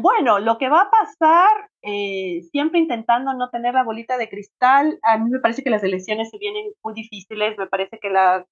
Bueno, 0.00 0.38
lo 0.38 0.56
que 0.56 0.68
va 0.68 0.82
a 0.82 0.90
pasar, 0.90 1.70
eh, 1.82 2.42
siempre 2.52 2.80
intentando 2.80 3.34
no 3.34 3.50
tener 3.50 3.74
la 3.74 3.84
bolita 3.84 4.16
de 4.16 4.30
cristal, 4.30 4.98
a 5.02 5.18
mí 5.18 5.28
me 5.30 5.40
parece 5.40 5.62
que 5.62 5.70
las 5.70 5.82
elecciones 5.84 6.30
se 6.30 6.38
vienen 6.38 6.72
muy 6.82 6.94
difíciles, 6.94 7.58
me 7.58 7.66
parece 7.66 7.98
que 8.00 8.08
la, 8.08 8.46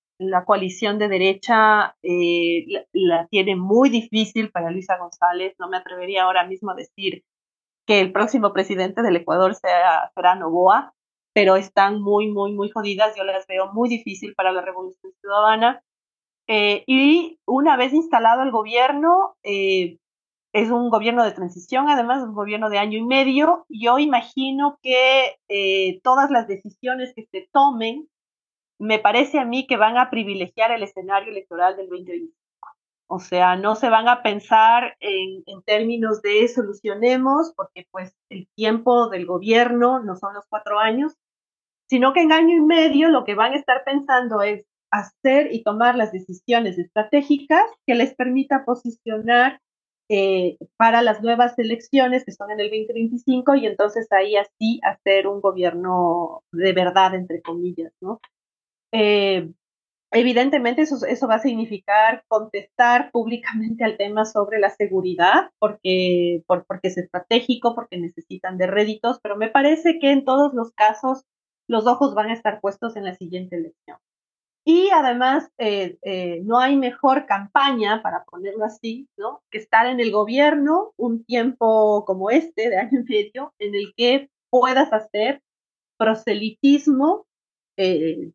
coalición 0.44 0.98
de 0.98 1.08
derecha 1.08 1.96
la, 2.02 2.84
la, 2.92 3.26
tiene 3.28 3.56
muy 3.56 3.88
difícil 3.88 4.50
para 4.50 4.70
Luisa 4.70 4.98
González, 4.98 5.54
no 5.58 5.68
me 5.68 5.78
atrevería 5.78 6.24
ahora 6.24 6.44
mismo 6.44 6.70
a 6.72 6.74
decir 6.74 7.22
que 7.86 8.00
el 8.00 8.12
próximo 8.12 8.52
presidente 8.52 9.00
del 9.00 9.16
Ecuador 9.16 9.54
sea, 9.54 10.10
será 10.14 10.34
Novoa, 10.34 10.92
pero 11.32 11.56
están 11.56 12.02
muy, 12.02 12.30
muy, 12.30 12.52
muy 12.52 12.68
jodidas. 12.68 13.16
Yo 13.16 13.24
las 13.24 13.46
veo 13.46 13.72
muy 13.72 13.88
difícil 13.88 14.34
para 14.34 14.52
la 14.52 14.60
revolución 14.60 15.12
ciudadana. 15.22 15.82
Eh, 16.46 16.84
y 16.86 17.38
una 17.46 17.78
vez 17.78 17.94
instalado 17.94 18.42
el 18.42 18.50
gobierno, 18.50 19.36
eh, 19.42 19.96
es 20.52 20.70
un 20.70 20.90
gobierno 20.90 21.24
de 21.24 21.32
transición, 21.32 21.88
además 21.88 22.22
un 22.22 22.34
gobierno 22.34 22.70
de 22.70 22.78
año 22.78 22.98
y 22.98 23.04
medio. 23.04 23.66
Yo 23.68 23.98
imagino 23.98 24.78
que 24.82 25.36
eh, 25.48 26.00
todas 26.02 26.30
las 26.30 26.48
decisiones 26.48 27.12
que 27.14 27.26
se 27.30 27.48
tomen, 27.52 28.08
me 28.78 28.98
parece 28.98 29.38
a 29.38 29.44
mí 29.44 29.66
que 29.66 29.76
van 29.76 29.98
a 29.98 30.08
privilegiar 30.10 30.70
el 30.70 30.82
escenario 30.82 31.30
electoral 31.32 31.76
del 31.76 31.88
2025. 31.88 32.34
O 33.10 33.20
sea, 33.20 33.56
no 33.56 33.74
se 33.74 33.88
van 33.88 34.06
a 34.06 34.22
pensar 34.22 34.96
en, 35.00 35.42
términos 35.64 36.20
de 36.20 36.46
solucionemos, 36.48 37.52
porque 37.56 37.86
pues 37.90 38.14
el 38.28 38.46
tiempo 38.54 39.08
del 39.08 39.24
gobierno 39.24 40.00
no 40.00 40.14
son 40.16 40.34
los 40.34 40.44
cuatro 40.46 40.78
años, 40.78 41.14
sino 41.88 42.12
que 42.12 42.20
en 42.20 42.32
año 42.32 42.54
y 42.54 42.60
medio 42.60 43.08
lo 43.08 43.24
que 43.24 43.34
van 43.34 43.52
a 43.52 43.56
estar 43.56 43.82
pensando 43.84 44.42
es 44.42 44.66
hacer 44.90 45.52
y 45.52 45.62
tomar 45.62 45.96
las 45.96 46.12
decisiones 46.12 46.78
estratégicas 46.78 47.64
que 47.86 47.94
les 47.94 48.14
permita 48.14 48.64
posicionar 48.66 49.60
eh, 50.08 50.56
para 50.76 51.02
las 51.02 51.22
nuevas 51.22 51.58
elecciones 51.58 52.24
que 52.24 52.32
son 52.32 52.50
en 52.50 52.60
el 52.60 52.70
2025 52.70 53.54
y 53.56 53.66
entonces 53.66 54.08
ahí 54.12 54.36
así 54.36 54.80
hacer 54.82 55.26
un 55.26 55.40
gobierno 55.40 56.42
de 56.52 56.72
verdad, 56.72 57.14
entre 57.14 57.42
comillas, 57.42 57.92
¿no? 58.00 58.20
Eh, 58.92 59.48
Evidentemente 60.10 60.82
eso, 60.82 61.04
eso 61.06 61.28
va 61.28 61.34
a 61.34 61.38
significar 61.40 62.24
contestar 62.28 63.10
públicamente 63.12 63.84
al 63.84 63.98
tema 63.98 64.24
sobre 64.24 64.58
la 64.58 64.70
seguridad, 64.70 65.50
porque, 65.58 66.42
porque 66.46 66.88
es 66.88 66.96
estratégico, 66.96 67.74
porque 67.74 67.98
necesitan 67.98 68.56
de 68.56 68.68
réditos, 68.68 69.20
pero 69.22 69.36
me 69.36 69.50
parece 69.50 69.98
que 69.98 70.10
en 70.10 70.24
todos 70.24 70.54
los 70.54 70.72
casos 70.72 71.24
los 71.68 71.86
ojos 71.86 72.14
van 72.14 72.30
a 72.30 72.32
estar 72.32 72.60
puestos 72.62 72.96
en 72.96 73.04
la 73.04 73.14
siguiente 73.14 73.56
elección. 73.56 73.98
Y 74.64 74.90
además, 74.90 75.50
eh, 75.58 75.98
eh, 76.02 76.42
no 76.44 76.58
hay 76.58 76.76
mejor 76.76 77.26
campaña, 77.26 78.02
para 78.02 78.24
ponerlo 78.24 78.64
así, 78.64 79.08
¿no? 79.16 79.42
que 79.50 79.58
estar 79.58 79.86
en 79.86 79.98
el 80.00 80.12
gobierno 80.12 80.92
un 80.96 81.24
tiempo 81.24 82.04
como 82.04 82.30
este, 82.30 82.68
de 82.68 82.76
año 82.76 83.00
y 83.00 83.04
medio, 83.04 83.54
en 83.58 83.74
el 83.74 83.94
que 83.96 84.28
puedas 84.50 84.92
hacer 84.92 85.42
proselitismo 85.98 87.26
eh, 87.78 88.32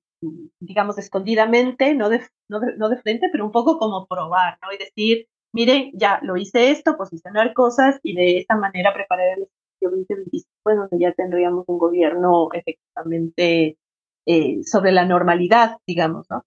digamos, 0.60 0.98
escondidamente, 0.98 1.94
no 1.96 2.10
de, 2.10 2.22
no, 2.50 2.90
de, 2.90 2.98
frente, 2.98 3.30
pero 3.32 3.46
un 3.46 3.52
poco 3.52 3.78
como 3.78 4.08
probar, 4.08 4.58
¿no? 4.62 4.72
Y 4.74 4.78
decir, 4.78 5.28
miren, 5.54 5.92
ya 5.94 6.20
lo 6.24 6.38
hice 6.38 6.72
esto, 6.72 6.98
posicionar 6.98 7.54
cosas 7.54 8.00
y 8.04 8.16
de 8.16 8.38
esta 8.40 8.56
manera 8.56 8.94
preparar 8.94 9.38
el 9.38 9.48
2025, 9.82 10.48
donde 10.66 11.00
ya 11.00 11.14
tendríamos 11.14 11.66
un 11.68 11.78
gobierno 11.78 12.50
efectivamente 12.54 13.78
eh, 14.26 14.64
sobre 14.64 14.92
la 14.92 15.06
normalidad, 15.06 15.78
digamos, 15.88 16.28
¿no? 16.30 16.44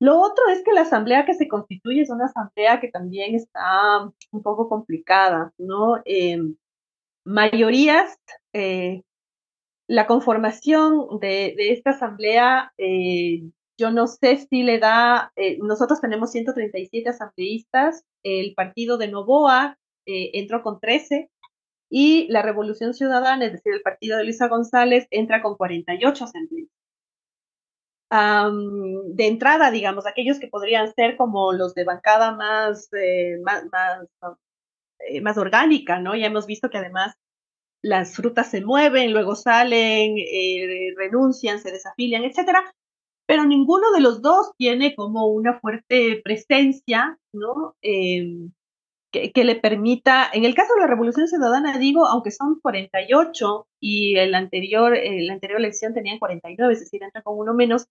Lo 0.00 0.18
otro 0.18 0.44
es 0.50 0.62
que 0.64 0.72
la 0.72 0.82
asamblea 0.82 1.26
que 1.26 1.34
se 1.34 1.46
constituye 1.46 2.00
es 2.00 2.10
una 2.10 2.24
asamblea 2.24 2.80
que 2.80 2.88
también 2.88 3.34
está 3.34 4.10
un 4.30 4.42
poco 4.42 4.68
complicada, 4.68 5.52
¿no? 5.58 6.00
Eh, 6.06 6.38
mayorías 7.24 8.18
la 9.90 10.06
conformación 10.06 11.18
de, 11.20 11.54
esta 11.58 11.90
asamblea, 11.90 12.72
eh, 12.78 13.42
yo 13.76 13.90
no 13.90 14.06
sé 14.06 14.36
si 14.48 14.62
le 14.62 14.78
da, 14.78 15.32
eh, 15.34 15.58
nosotros 15.60 16.00
tenemos 16.00 16.30
137 16.30 17.08
asambleístas, 17.10 18.04
el 18.22 18.54
partido 18.54 18.98
de 18.98 19.08
Novoa 19.08 19.78
entró 20.06 20.62
con 20.62 20.80
13 20.80 21.30
y 21.90 22.26
la 22.30 22.42
Revolución 22.42 22.94
Ciudadana, 22.94 23.44
es 23.46 23.52
decir, 23.52 23.72
el 23.74 23.82
partido 23.82 24.16
de 24.16 24.24
Luisa 24.24 24.48
González, 24.48 25.06
entra 25.10 25.42
con 25.42 25.56
48 25.56 26.24
asambleístas. 26.24 26.69
De 28.10 29.26
entrada, 29.26 29.70
digamos, 29.70 30.06
aquellos 30.06 30.40
que 30.40 30.48
podrían 30.48 30.92
ser 30.94 31.16
como 31.16 31.52
los 31.52 31.74
de 31.74 31.84
bancada 31.84 32.32
más, 32.32 32.88
eh, 32.92 33.38
más, 33.44 33.64
eh, 35.08 35.20
más, 35.20 35.38
orgánica, 35.38 36.00
¿no? 36.00 36.16
Ya 36.16 36.26
hemos 36.26 36.46
visto 36.46 36.70
que 36.70 36.78
además 36.78 37.14
las 37.82 38.16
frutas 38.16 38.50
se 38.50 38.62
mueven, 38.62 39.12
luego 39.12 39.36
salen, 39.36 40.16
eh, 40.18 40.92
renuncian, 40.96 41.60
se 41.60 41.70
desafilian, 41.70 42.24
etcétera, 42.24 42.64
pero 43.26 43.44
ninguno 43.44 43.92
de 43.92 44.00
los 44.00 44.22
dos 44.22 44.52
tiene 44.56 44.94
como 44.96 45.28
una 45.28 45.60
fuerte 45.60 46.20
presencia, 46.24 47.18
¿no? 47.32 47.76
Que, 49.12 49.32
le 49.44 49.56
permita, 49.56 50.30
en 50.32 50.44
el 50.44 50.54
caso 50.54 50.72
de 50.74 50.82
la 50.82 50.86
Revolución 50.86 51.26
Ciudadana, 51.26 51.78
digo, 51.78 52.06
aunque 52.06 52.30
son 52.30 52.60
48 52.60 53.66
y 53.80 54.16
el 54.16 54.36
anterior, 54.36 54.96
la 54.96 55.32
anterior 55.32 55.58
elección 55.58 55.94
tenían 55.94 56.20
49, 56.20 56.72
es 56.72 56.80
decir, 56.80 57.02
entra 57.02 57.22
con 57.22 57.36
uno 57.36 57.52
menos, 57.52 57.86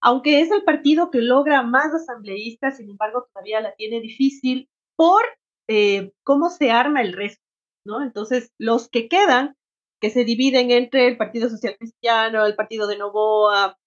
aunque 0.00 0.40
es 0.40 0.50
el 0.50 0.64
partido 0.64 1.10
que 1.10 1.20
logra 1.20 1.62
más 1.62 1.92
asambleístas, 1.94 2.78
sin 2.78 2.90
embargo, 2.90 3.26
todavía 3.32 3.60
la 3.60 3.74
tiene 3.74 4.00
difícil 4.00 4.68
por 4.96 5.22
eh, 5.68 6.12
cómo 6.24 6.50
se 6.50 6.70
arma 6.70 7.02
el 7.02 7.12
resto, 7.12 7.42
¿no? 7.86 8.02
Entonces, 8.02 8.50
los 8.58 8.88
que 8.88 9.08
quedan, 9.08 9.56
que 10.00 10.10
se 10.10 10.24
dividen 10.24 10.70
entre 10.70 11.06
el 11.06 11.16
Partido 11.16 11.48
Social 11.48 11.76
Cristiano, 11.78 12.44
el 12.44 12.56
Partido 12.56 12.86
de 12.88 12.98
Novoa, 12.98 13.78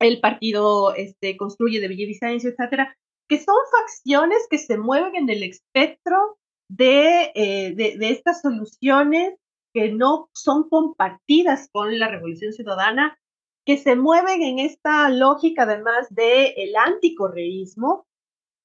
el 0.00 0.20
Partido 0.20 0.94
este, 0.94 1.36
Construye 1.36 1.80
de 1.80 1.88
Villavicencio, 1.88 2.50
etcétera, 2.50 2.96
que 3.28 3.38
son 3.38 3.56
facciones 3.80 4.46
que 4.50 4.58
se 4.58 4.78
mueven 4.78 5.16
en 5.16 5.28
el 5.30 5.42
espectro 5.42 6.38
eh, 6.78 7.74
de, 7.74 7.96
de, 7.98 8.10
estas 8.10 8.40
soluciones 8.40 9.38
que 9.72 9.92
no 9.92 10.28
son 10.32 10.68
compartidas 10.68 11.68
con 11.72 11.98
la 11.98 12.08
revolución 12.08 12.52
ciudadana, 12.52 13.18
que 13.66 13.76
se 13.78 13.96
mueven 13.96 14.42
en 14.42 14.58
esta 14.58 15.08
lógica 15.10 15.62
además 15.62 16.06
del 16.10 16.52
el 16.56 16.76
anticorreísmo 16.76 18.06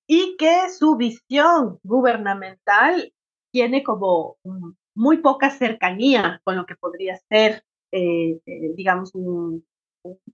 y 0.08 0.38
que 0.38 0.70
su 0.70 0.98
visión 0.98 1.80
gubernamental 1.84 3.14
tiene 3.52 3.84
como 3.84 4.38
muy 4.96 5.18
poca 5.18 5.50
cercanía 5.50 6.42
con 6.44 6.56
lo 6.58 6.66
que 6.66 6.76
podría 6.76 7.18
ser, 7.30 7.64
eh, 7.92 8.40
eh, 8.46 8.74
digamos, 8.76 9.14
un, 9.16 9.66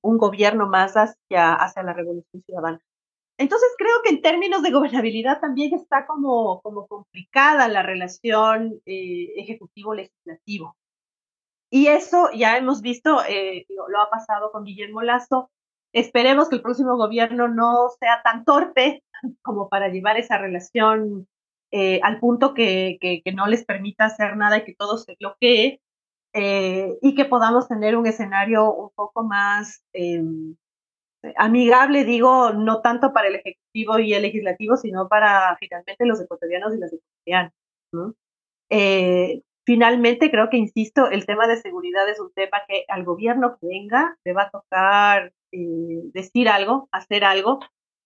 un, 0.02 0.18
gobierno 0.18 0.68
más 0.68 0.94
hacia, 0.94 1.54
hacia 1.54 1.84
la 1.84 1.94
revolución 1.94 2.42
ciudadana. 2.44 2.82
Entonces 3.38 3.70
creo 3.78 4.02
que 4.04 4.12
en 4.12 4.22
términos 4.22 4.62
de 4.64 4.72
gobernabilidad 4.72 5.42
también 5.42 5.74
está 5.74 6.06
como, 6.06 6.62
como 6.62 6.88
complicada 6.88 7.68
la 7.68 7.84
relación 7.84 8.82
eh, 8.86 9.34
ejecutivo-legislativo. 9.38 10.78
Y 11.70 11.88
eso 11.88 12.30
ya 12.34 12.58
hemos 12.58 12.82
visto, 12.82 13.22
eh, 13.28 13.66
lo 13.90 14.00
ha 14.00 14.10
pasado 14.10 14.52
con 14.52 14.64
Guillermo 14.64 15.02
Lazo. 15.02 15.50
Esperemos 15.92 16.48
que 16.48 16.56
el 16.56 16.62
próximo 16.62 16.96
gobierno 16.96 17.50
no 17.50 17.90
sea 18.00 18.22
tan 18.24 18.46
torpe 18.46 19.04
como 19.42 19.68
para 19.68 19.90
llevar 19.90 20.18
esa 20.18 20.38
relación 20.38 21.28
eh, 21.72 22.00
al 22.04 22.20
punto 22.20 22.54
que, 22.54 22.98
que, 23.02 23.32
no 23.34 23.48
les 23.48 23.66
permita 23.66 24.06
hacer 24.06 24.38
nada 24.38 24.60
y 24.60 24.64
que 24.64 24.76
todo 24.76 24.98
se 24.98 25.18
bloquee 25.20 25.82
y 27.02 27.16
que 27.16 27.26
podamos 27.26 27.70
tener 27.70 27.96
un 27.96 28.08
escenario 28.08 28.70
un 28.74 28.90
poco 28.94 29.24
más 29.24 29.82
em, 29.94 30.58
amigable, 31.38 32.04
digo, 32.04 32.52
no 32.52 32.82
tanto 32.82 33.14
para 33.14 33.28
el 33.28 33.36
Ejecutivo 33.36 34.00
y 34.00 34.14
el 34.14 34.24
Legislativo, 34.24 34.78
sino 34.78 35.08
para 35.08 35.56
finalmente 35.60 36.06
los 36.06 36.22
ecuatorianos 36.22 36.76
y 36.76 36.80
las 36.80 36.94
ecuatorianas. 36.94 37.54
Eh, 38.70 39.42
finalmente, 39.66 40.32
creo 40.32 40.50
que, 40.50 40.58
insisto, 40.58 41.10
el 41.10 41.26
tema 41.26 41.48
de 41.48 41.58
seguridad 41.58 42.08
es 42.10 42.20
un 42.20 42.32
tema 42.34 42.62
que 42.68 42.86
al 42.88 43.04
gobierno 43.04 43.58
que 43.60 43.68
venga 43.68 44.18
le 44.24 44.34
va 44.34 44.44
a 44.44 44.50
tocar 44.50 45.34
eh, 45.52 46.02
decir 46.14 46.50
algo, 46.50 46.90
hacer 46.92 47.24
algo. 47.24 47.60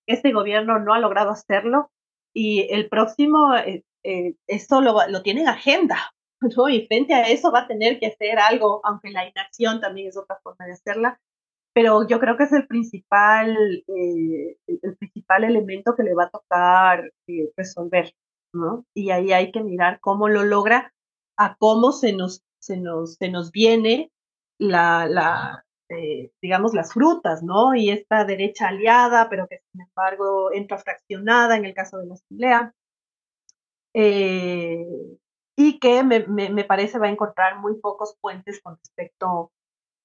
Este 0.08 0.32
gobierno 0.32 0.80
no 0.80 0.94
ha 0.94 1.00
logrado 1.00 1.32
hacerlo 1.32 1.92
y 2.34 2.68
el 2.72 2.90
próximo, 2.90 3.56
eh, 3.56 3.84
eso 4.48 4.82
lo, 4.82 4.96
lo 5.08 5.22
tiene 5.22 5.42
en 5.42 5.50
agenda, 5.50 6.14
¿no? 6.42 6.70
Y 6.70 6.88
frente 6.88 7.14
a 7.14 7.24
eso 7.24 7.52
va 7.52 7.62
a 7.62 7.68
tener 7.68 8.00
que 8.00 8.08
hacer 8.08 8.40
algo, 8.40 8.82
aunque 8.84 9.12
la 9.12 9.28
inacción 9.28 9.82
también 9.82 10.08
es 10.08 10.18
otra 10.18 10.40
forma 10.42 10.66
de 10.66 10.74
hacerla 10.74 11.20
pero 11.74 12.08
yo 12.08 12.20
creo 12.20 12.38
que 12.38 12.44
es 12.44 12.54
el 12.54 12.68
principal, 12.68 13.56
eh, 13.88 14.58
el 14.68 14.98
principal 14.98 15.44
elemento 15.44 15.96
que 15.96 16.04
le 16.04 16.14
va 16.14 16.26
a 16.26 16.30
tocar 16.30 17.12
eh, 17.28 17.52
resolver, 17.56 18.14
¿no? 18.54 18.86
Y 18.94 19.12
ahí 19.12 19.32
hay 19.32 19.52
que 19.52 19.64
mirar 19.64 20.00
cómo 20.00 20.30
lo 20.30 20.44
logra, 20.44 20.94
a 21.38 21.56
cómo 21.58 21.92
se 21.92 22.14
nos, 22.14 22.44
se 22.60 22.78
nos, 22.78 23.16
se 23.16 23.30
nos 23.30 23.52
viene 23.52 24.12
la, 24.60 25.08
la 25.08 25.66
eh, 25.90 26.32
digamos, 26.42 26.74
las 26.74 26.94
frutas, 26.94 27.44
¿no? 27.44 27.76
Y 27.76 27.92
esta 27.92 28.26
derecha 28.26 28.70
aliada, 28.70 29.30
pero 29.30 29.48
que 29.48 29.60
sin 29.72 29.82
embargo 29.82 30.52
entra 30.52 30.78
fraccionada 30.78 31.56
en 31.58 31.66
el 31.66 31.74
caso 31.74 31.98
de 31.98 32.08
la 32.08 32.14
Asamblea. 32.16 32.74
y 35.56 35.80
que 35.80 36.04
me, 36.04 36.26
me, 36.28 36.50
me, 36.50 36.64
parece 36.64 37.00
va 37.00 37.08
a 37.08 37.10
encontrar 37.12 37.60
muy 37.60 37.80
pocos 37.80 38.16
puentes 38.22 38.62
con 38.62 38.78
respecto 38.78 39.52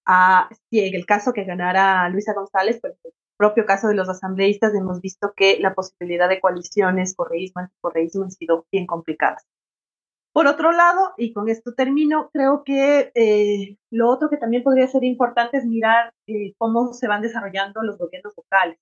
a 0.06 0.48
en 0.70 0.94
el 0.94 1.06
caso 1.06 1.32
que 1.32 1.44
ganara 1.44 2.08
Luisa 2.08 2.34
González, 2.34 2.78
pero 2.80 2.94
en 2.94 3.00
el 3.04 3.12
propio 3.36 3.66
caso 3.66 3.88
de 3.88 3.94
los 3.94 4.08
asambleístas 4.08 4.74
hemos 4.74 5.00
visto 5.00 5.32
que 5.36 5.58
la 5.60 5.74
posibilidad 5.74 6.28
de 6.28 6.40
coaliciones, 6.40 7.14
correísmo, 7.16 7.62
anticorreísmo 7.62 8.24
han 8.24 8.30
sido 8.30 8.66
bien 8.70 8.86
complicadas. 8.86 9.44
Por 10.32 10.48
otro 10.48 10.72
lado, 10.72 11.14
y 11.16 11.32
con 11.32 11.48
esto 11.48 11.74
termino, 11.74 12.28
creo 12.32 12.64
que 12.64 13.12
eh, 13.14 13.76
lo 13.90 14.10
otro 14.10 14.28
que 14.28 14.36
también 14.36 14.64
podría 14.64 14.88
ser 14.88 15.04
importante 15.04 15.58
es 15.58 15.64
mirar 15.64 16.12
eh, 16.26 16.54
cómo 16.58 16.92
se 16.92 17.06
van 17.06 17.22
desarrollando 17.22 17.82
los 17.82 17.98
gobiernos 17.98 18.34
locales. 18.36 18.78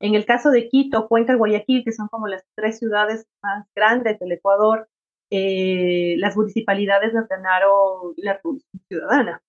En 0.00 0.14
el 0.14 0.26
caso 0.26 0.50
de 0.50 0.68
Quito, 0.68 1.08
Cuenca 1.08 1.32
y 1.32 1.36
Guayaquil, 1.36 1.84
que 1.84 1.92
son 1.92 2.08
como 2.08 2.26
las 2.28 2.44
tres 2.54 2.78
ciudades 2.78 3.26
más 3.42 3.66
grandes 3.74 4.18
del 4.18 4.32
Ecuador, 4.32 4.88
eh, 5.30 6.16
las 6.18 6.36
municipalidades 6.36 7.14
las 7.14 7.28
ganaron 7.28 8.12
la 8.18 8.34
Revolución 8.34 8.82
Ciudadana 8.88 9.42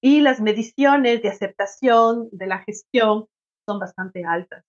y 0.00 0.20
las 0.20 0.40
mediciones 0.40 1.22
de 1.22 1.28
aceptación 1.28 2.28
de 2.32 2.46
la 2.46 2.58
gestión 2.60 3.26
son 3.66 3.78
bastante 3.78 4.24
altas. 4.24 4.64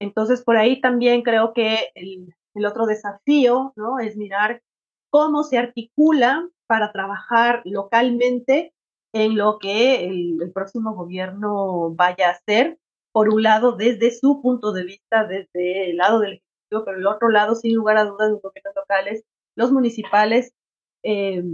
Entonces, 0.00 0.42
por 0.42 0.56
ahí 0.56 0.80
también 0.80 1.22
creo 1.22 1.52
que 1.52 1.90
el, 1.94 2.34
otro 2.66 2.86
desafío 2.86 3.72
¿no? 3.76 3.98
es 3.98 4.16
mirar 4.16 4.62
cómo 5.10 5.42
se 5.42 5.58
articula 5.58 6.48
para 6.66 6.92
trabajar 6.92 7.62
localmente 7.64 8.72
en 9.12 9.36
lo 9.36 9.58
que 9.58 10.06
el, 10.06 10.50
próximo 10.52 10.94
gobierno 10.94 11.90
vaya 11.94 12.28
a 12.28 12.32
hacer, 12.32 12.78
por 13.12 13.28
un 13.28 13.42
lado 13.42 13.72
desde 13.72 14.10
su 14.10 14.42
punto 14.42 14.72
de 14.72 14.84
vista, 14.84 15.24
desde 15.24 15.90
el 15.90 15.98
lado 15.98 16.18
del 16.18 16.32
Ejecutivo, 16.32 16.84
pero 16.84 16.98
el 16.98 17.06
otro 17.06 17.28
lado, 17.28 17.54
sin 17.54 17.74
lugar 17.74 17.96
a 17.96 18.04
dudas, 18.04 18.30
los 18.30 18.42
locales, 18.74 19.24
los 19.54 19.70
municipales, 19.70 20.52
eh, 21.04 21.44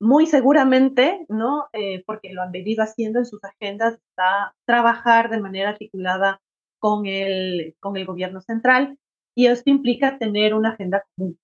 muy 0.00 0.26
seguramente, 0.26 1.26
¿no? 1.28 1.66
Eh, 1.72 2.02
porque 2.06 2.32
lo 2.32 2.42
han 2.42 2.52
venido 2.52 2.82
haciendo 2.82 3.18
en 3.18 3.26
sus 3.26 3.42
agendas, 3.44 3.94
está 3.94 4.54
trabajar 4.64 5.30
de 5.30 5.40
manera 5.40 5.70
articulada 5.70 6.40
con 6.78 7.06
el, 7.06 7.74
con 7.80 7.96
el 7.96 8.06
gobierno 8.06 8.40
central 8.40 8.98
y 9.34 9.46
esto 9.46 9.70
implica 9.70 10.18
tener 10.18 10.54
una 10.54 10.70
agenda 10.70 11.04
común. 11.16 11.38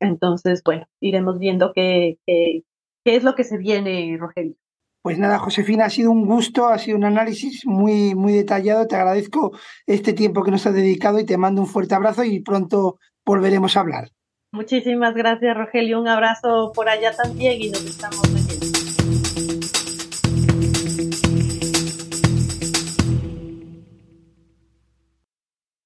Entonces, 0.00 0.62
bueno, 0.64 0.86
iremos 1.00 1.38
viendo 1.38 1.72
qué, 1.74 2.18
qué, 2.26 2.64
qué 3.04 3.16
es 3.16 3.24
lo 3.24 3.34
que 3.34 3.44
se 3.44 3.58
viene, 3.58 4.16
Rogelio. 4.18 4.54
Pues 5.02 5.18
nada, 5.18 5.38
Josefina, 5.38 5.86
ha 5.86 5.90
sido 5.90 6.10
un 6.10 6.26
gusto, 6.26 6.66
ha 6.66 6.78
sido 6.78 6.98
un 6.98 7.04
análisis 7.04 7.64
muy, 7.64 8.14
muy 8.14 8.34
detallado. 8.34 8.86
Te 8.86 8.96
agradezco 8.96 9.52
este 9.86 10.12
tiempo 10.12 10.42
que 10.42 10.50
nos 10.50 10.66
has 10.66 10.74
dedicado 10.74 11.18
y 11.18 11.24
te 11.24 11.38
mando 11.38 11.62
un 11.62 11.66
fuerte 11.66 11.94
abrazo 11.94 12.22
y 12.22 12.40
pronto 12.40 12.98
volveremos 13.24 13.76
a 13.76 13.80
hablar. 13.80 14.10
Muchísimas 14.52 15.14
gracias, 15.14 15.56
Rogelio. 15.56 16.00
Un 16.00 16.08
abrazo 16.08 16.72
por 16.74 16.88
allá 16.88 17.14
también 17.14 17.60
y 17.62 17.70
nos 17.70 17.84
estamos 17.84 18.28